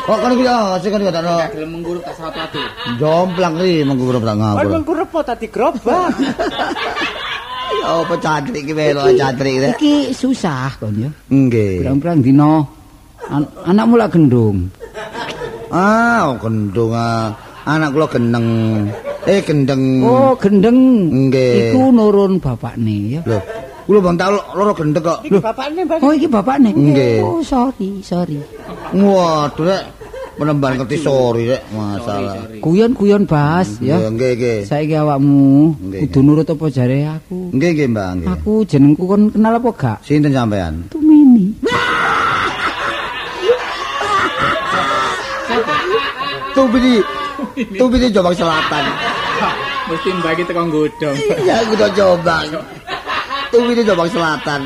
[0.00, 0.06] Kok.
[0.06, 2.60] Kok kan iki ya, sing kan Gak gelem mengkurup tak salah atu.
[2.96, 4.68] jomplang ri mengkurup tak Kon ngapur.
[4.70, 6.08] mengkurep apa tadi gerobak?
[7.70, 9.78] Ya apa cantrik iki melo cantrik rek.
[9.78, 11.10] Iki susah kon ya.
[11.30, 11.80] Nggih.
[11.80, 12.66] Pirang-pirang dina
[13.24, 14.68] an- anakmu lak gendung.
[15.70, 17.30] Ah, gendung ah.
[17.62, 18.46] Anak kula geneng.
[19.22, 20.02] Eh gendeng.
[20.02, 20.76] Oh, gendeng.
[21.30, 21.70] Nggih.
[21.70, 23.20] Iku nurun bapakne ya.
[23.22, 23.38] Lho,
[23.86, 25.18] kula bang tau loro gendeng kok.
[25.24, 26.00] Iki bapakne, Bang.
[26.02, 26.70] Oh, iki bapakne.
[26.72, 27.20] Nggih.
[27.24, 28.40] Oh, sorry, sorry.
[28.92, 29.84] Waduh rek.
[30.40, 32.48] Penemban ngerti sorry rek, masalah.
[32.64, 34.00] Guyon-guyon Bas ya.
[34.08, 34.58] Nggih, nggih.
[34.64, 37.52] Saiki awakmu kudu nurut apa jare aku.
[37.52, 38.28] Nggih, nggih, Mbak, nggih.
[38.40, 39.98] Aku jenengku kon kenal apa gak?
[40.00, 40.88] Sinten sampean?
[40.88, 41.52] Tumini.
[46.56, 47.04] Tubidi.
[47.76, 48.84] Tubidi Jombang Selatan.
[49.90, 51.16] Mesti Mbah iki teko nggodhong.
[51.44, 51.90] Iya, aku udah
[53.50, 53.66] Jombang.
[53.66, 54.60] Tubidi Jombang Selatan.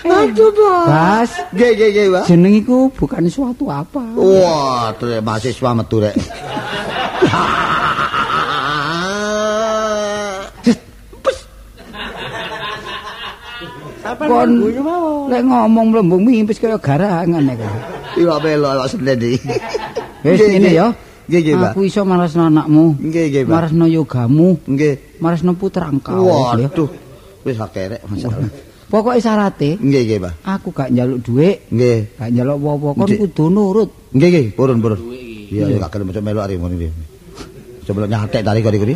[0.00, 0.86] Aduh, Bang.
[0.88, 2.24] Bas, Nggih, nggih, nggih, Mbak.
[2.24, 4.00] jeneng iku bukan suatu apa.
[4.16, 6.16] Wah, tuh mahasiswa metu rek.
[14.00, 14.50] Sampai Kon
[15.28, 17.44] lek ngomong mlembung mimpis kaya garangan.
[17.52, 17.72] Kak.
[18.16, 19.38] Iwak melo awak senen iki.
[20.24, 20.74] Wis ngene nggih.
[20.74, 20.86] ya.
[21.30, 21.72] Nggih, nggih, Mbak.
[21.76, 22.98] Aku iso marasno anakmu.
[22.98, 23.54] Nggih, nggih, Mbak.
[23.54, 24.94] Marasno yogamu, Nggih.
[25.22, 26.26] marasno putrang kau.
[26.26, 26.90] Waduh.
[27.40, 28.48] Wis akeh rek masalah.
[28.90, 30.34] Pokoke syarate Nggih, nggih, Mbak.
[30.42, 31.98] aku gak njaluk dhuwit, Nggih.
[32.18, 33.18] gak njaluk apa-apa, kon Nggih.
[33.22, 33.90] kudu nurut.
[34.10, 34.98] Nggih, nggih, purun, purun.
[35.46, 36.88] Iya, ya gak gelem macam melo ari ngono iki.
[37.86, 38.94] Coba nyatek tarik kok iki.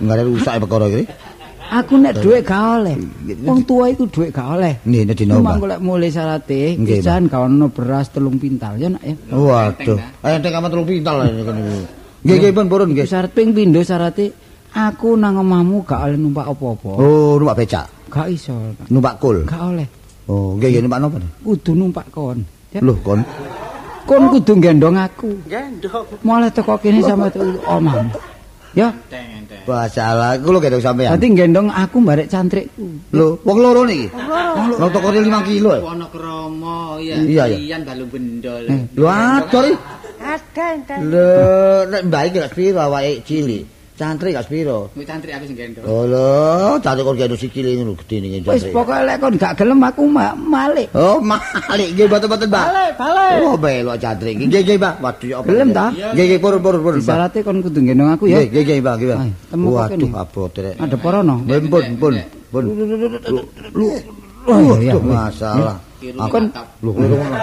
[0.00, 1.02] Enggak ada rusak perkara iki.
[1.70, 2.94] Aku nek dhuwit gak oleh.
[3.40, 4.72] Wong tua iku dhuwit gak oleh.
[4.84, 5.60] Nih, nek dino, Memang Mbak.
[5.64, 9.16] golek mulai syarate, Nggih, pisan gak ono beras telung pintal ya nak ya.
[9.32, 9.96] Waduh.
[10.20, 11.40] Ayo tek amat telung pintal iki.
[12.20, 13.08] Nggih, nggih, pun purun nggih.
[13.08, 14.28] Syarat ping pindho syarate
[14.74, 16.90] aku nang omahmu gak oleh numpak apa-apa.
[16.98, 17.86] Oh, numpak becak.
[18.10, 18.54] Gak iso.
[18.90, 19.46] Numpak kul.
[19.46, 19.86] Gak oleh.
[20.30, 21.18] Oh, nggih, nggih numpak napa?
[21.42, 22.38] Kudu numpak kon.
[22.78, 23.20] Loh, kon.
[24.06, 25.30] Kon kudu gendong aku.
[25.46, 26.06] Gendong.
[26.22, 28.10] Mulai teko kene tuku omahmu.
[28.74, 28.94] Ya.
[29.66, 31.14] Masalah kula gendong sampean.
[31.14, 32.86] dadi gendong aku barek cantrikku.
[33.14, 34.06] Lho, wong loro niki.
[34.78, 35.74] Lho toko 5 kilo.
[35.82, 37.18] Ono kromo ya.
[37.18, 37.58] Iya, iya.
[37.58, 38.66] Iyan dalu bendol.
[38.94, 39.76] Lho, atur iki.
[40.22, 40.98] Ada enten.
[41.10, 41.30] Lho,
[41.90, 43.64] nek mbak iki gak sepiro awake cilik.
[44.00, 44.88] Cantrik gak sepiro.
[44.96, 45.84] Kuwi cantrik aku sing gendong.
[45.84, 48.72] Oh lho, cantrik kok gendong sikile ngono gedhe ning Wis cantrik.
[48.72, 50.88] pokoke lek kon gak gelem aku ma malik.
[50.96, 52.64] Oh, malik nggih boten-boten, Mbak.
[52.64, 53.36] Balik, balik.
[53.44, 54.34] Oh, belok cantrik.
[54.40, 54.94] Nggih, nggih, Mbak.
[55.04, 55.46] Waduh, ya apa?
[55.52, 55.86] Gelem ta?
[55.92, 57.12] Nggih, nggih, purun, purun, purun, Mbak.
[57.12, 58.38] Syaratnya kon kudu gendong aku ya.
[58.40, 59.20] Nggih, nggih, Mbak, nggih, Mbak.
[59.52, 60.74] Kok Waduh, abot rek.
[60.80, 61.34] Ada porono.
[61.44, 62.14] Pun, pun, pun,
[62.48, 62.64] pun.
[63.76, 63.86] Lu,
[64.48, 64.72] Oh.
[64.72, 65.76] Waduh, masalah.
[66.00, 66.64] Kiru Kon mantap.
[66.80, 67.36] Lho, ngono ngono.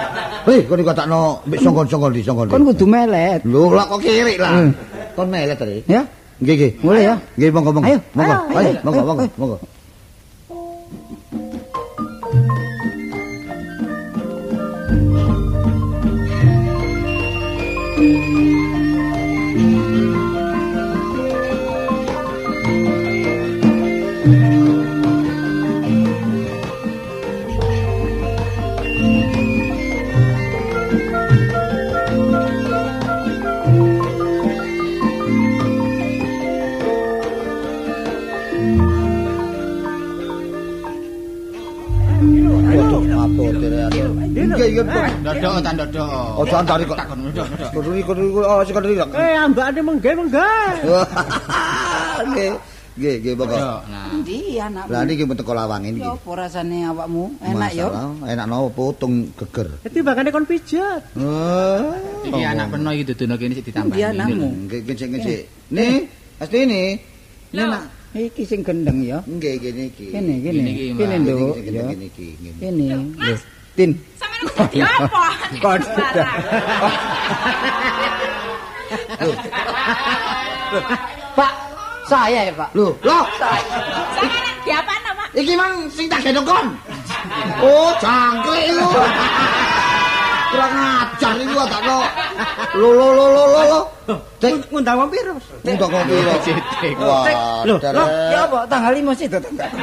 [0.49, 2.49] Hei, kon dikatakno mbek songkon-songkon di songkon.
[2.49, 3.45] kon kudu melet.
[3.45, 4.49] Lho, lah kok kirik lah.
[4.57, 4.71] Hmm.
[5.13, 5.85] Kon melet tadi.
[5.85, 6.01] Ya.
[6.37, 6.71] Nggih, nggih.
[6.85, 7.15] Mulai ya.
[7.37, 7.87] Nggih, monggo, monggo.
[7.89, 8.35] Ayo, monggo.
[8.57, 9.57] ayo, monggo, monggo.
[45.37, 45.61] Nggih, Pak.
[45.61, 46.39] Dodok ta dodok.
[46.41, 46.97] Ojo antari kok.
[46.97, 47.69] Takon dodok dodok.
[47.73, 48.87] Kudu kudu oh sing kudu.
[49.13, 50.49] Eh, ambakane mengge mengge.
[52.33, 52.53] Nggih.
[52.97, 53.57] Nggih, nggih, Bapak.
[53.61, 53.81] Dodok.
[53.93, 54.05] Nah.
[54.17, 54.89] Ndi anakmu?
[54.89, 55.99] Lah niki teko lawang ini.
[56.01, 57.23] Ya apa rasane awakmu?
[57.45, 57.69] Enak?
[57.77, 59.67] Masalah, Enak no potong geger.
[59.85, 61.01] Dadi bakane kon pijat.
[61.13, 61.93] Oh.
[62.25, 63.93] Iki anak peno iki dudono kene sik ditambah.
[63.93, 64.47] Ndi anakmu?
[64.65, 65.41] Nggih, ngecek ngecek.
[65.77, 66.09] Nih,
[66.41, 66.83] pasti ini.
[67.53, 67.65] Nih.
[68.17, 69.21] Iki sing gendeng ya.
[69.29, 70.05] Nggih, gini iki.
[70.09, 70.61] Kene kene.
[70.73, 70.85] Iki.
[70.97, 72.27] Kene nduk gini iki.
[72.57, 72.87] Kene.
[73.77, 73.93] Tin.
[74.17, 75.25] Sampeyan kok apa?
[75.61, 75.73] Kok
[81.37, 81.51] Pak,
[82.09, 82.73] saya ya, Pak.
[82.73, 83.23] Loh, loh.
[83.37, 85.27] Sampeyan diapana, Pak?
[85.37, 86.73] Iki mang sing tak gendong kon.
[87.61, 88.89] Oh, jangkrik iku.
[90.49, 91.99] Kurang ajar iku tak no.
[92.81, 93.81] Lo lo lo lo lo lo.
[93.85, 93.96] Cek
[94.71, 95.35] Ngundang wong piro?
[95.35, 96.33] lo.
[96.43, 96.93] Cetek.
[96.99, 98.07] Wah, Loh, darah.
[98.31, 99.69] Ya apa tanggal 5 sih Tanggal.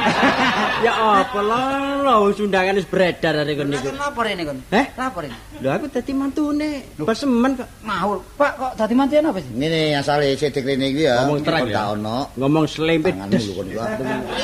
[0.83, 3.89] Ya apa lah, lho undangan wis beredar arek kon niku.
[3.95, 4.59] Lapor ini kon.
[4.69, 4.85] Eh?
[4.99, 5.37] Lapor ini.
[5.63, 6.83] Lho aku dadi mantune.
[6.99, 7.69] Pesemen kok.
[7.81, 8.19] Maul.
[8.35, 9.49] Pak kok dadi mantian apa sih?
[9.55, 11.25] Ini asale sidik rene iki ya.
[11.25, 11.73] Ngomong terang ya.
[11.79, 12.17] gak ono.
[12.35, 13.61] Ngomong slempet lho iku.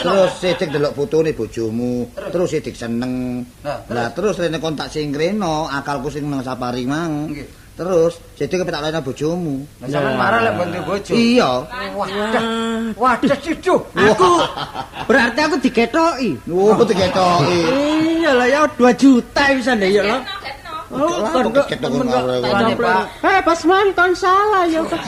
[0.02, 3.44] Terus sidik delok fotone bojomu, terus sidik seneng.
[3.68, 7.28] Lah terus rene kontak sing reno, akalku sing nang safari mang.
[7.28, 7.61] Nggih.
[7.72, 9.64] Terus sidik kepetak lene bojomu.
[9.80, 11.14] Lah sampean marah lek bantu bojo.
[11.16, 11.52] Iya.
[11.96, 12.44] Wadah.
[13.00, 13.76] Wadah sidu.
[13.96, 14.32] Aku
[15.08, 16.32] berarti aku diketoki.
[16.52, 17.60] Oh, diketoki.
[18.22, 20.22] Iya lah ya 2 juta bisa ndek ya lah.
[20.92, 22.24] Oh, kon kok kok temen kok
[22.76, 23.04] kok.
[23.24, 25.02] Eh, Pasman kon salah ya Pak.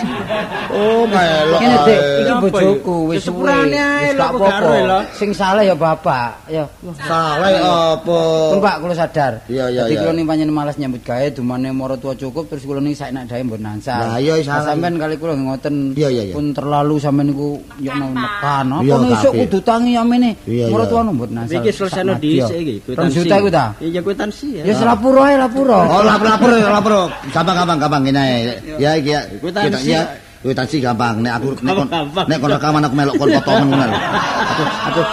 [0.72, 1.60] Oh, melok.
[1.60, 2.22] Kene Dik, ae.
[2.24, 5.00] iki bojoku wis sepurane ae Wis lho, gak kok apa-apa.
[5.14, 6.32] Sing salah ya bapak.
[6.48, 6.64] Ya.
[7.04, 7.62] Salah ya
[8.00, 8.20] apa?
[8.64, 9.34] Pak kula sadar.
[9.52, 10.02] Iya, iya, Dadi iya.
[10.08, 13.44] kula ning panjenengan malas nyambut gawe dumane mara tua cukup terus kula ning saenak dae
[13.44, 14.00] mbon nansal.
[14.00, 14.72] Lah, iya, salah.
[14.72, 16.34] Sampeyan kali kula ngoten Iya, iya, iya.
[16.34, 18.66] pun terlalu sampeyan niku yo nang mekan.
[18.72, 20.40] Apa esuk kudu tangi amene.
[20.48, 20.90] Mara iya.
[20.90, 21.60] tua mbon nansal.
[21.60, 23.66] Iki selesaino dhisik iki, Rong juta iku ta?
[23.84, 24.64] Iya kwitansi ya.
[24.64, 25.73] Ya selapuro ae lapuro.
[25.74, 26.94] Oh, lapor-lapor, lapor.
[27.34, 28.40] Gampang, gampang, ngene ae.
[28.78, 29.22] Ya iki ya.
[29.42, 29.70] Kwitansi.
[29.70, 30.02] Kita- ya.
[30.44, 31.16] Kwitansi gampang.
[31.24, 31.88] Nek aku nek kon
[32.28, 33.98] nek kon rekaman aku melok kon potongan ngono lho.
[34.44, 35.06] Aduh, aduh.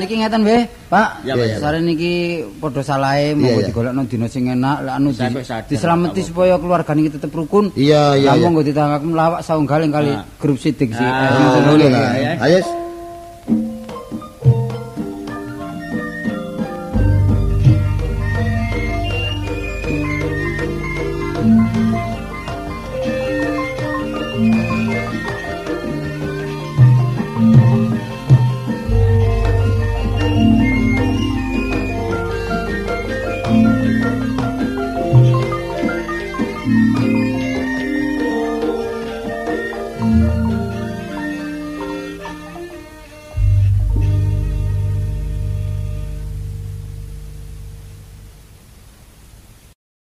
[0.00, 1.08] Niki ngeten nggih, Pak.
[1.60, 2.12] Sare niki
[2.58, 5.08] padha salahe monggo digolekno dina sing enak, lek anu
[5.68, 7.70] dislameti supaya keluarga niki tetep rukun.
[7.76, 11.04] Iya, iya, Lah monggo ditangkap melawak saunggaling kali grup sidik sih.
[11.04, 11.98] Ah, Eh, Ngono.
[12.42, 12.58] Ayo.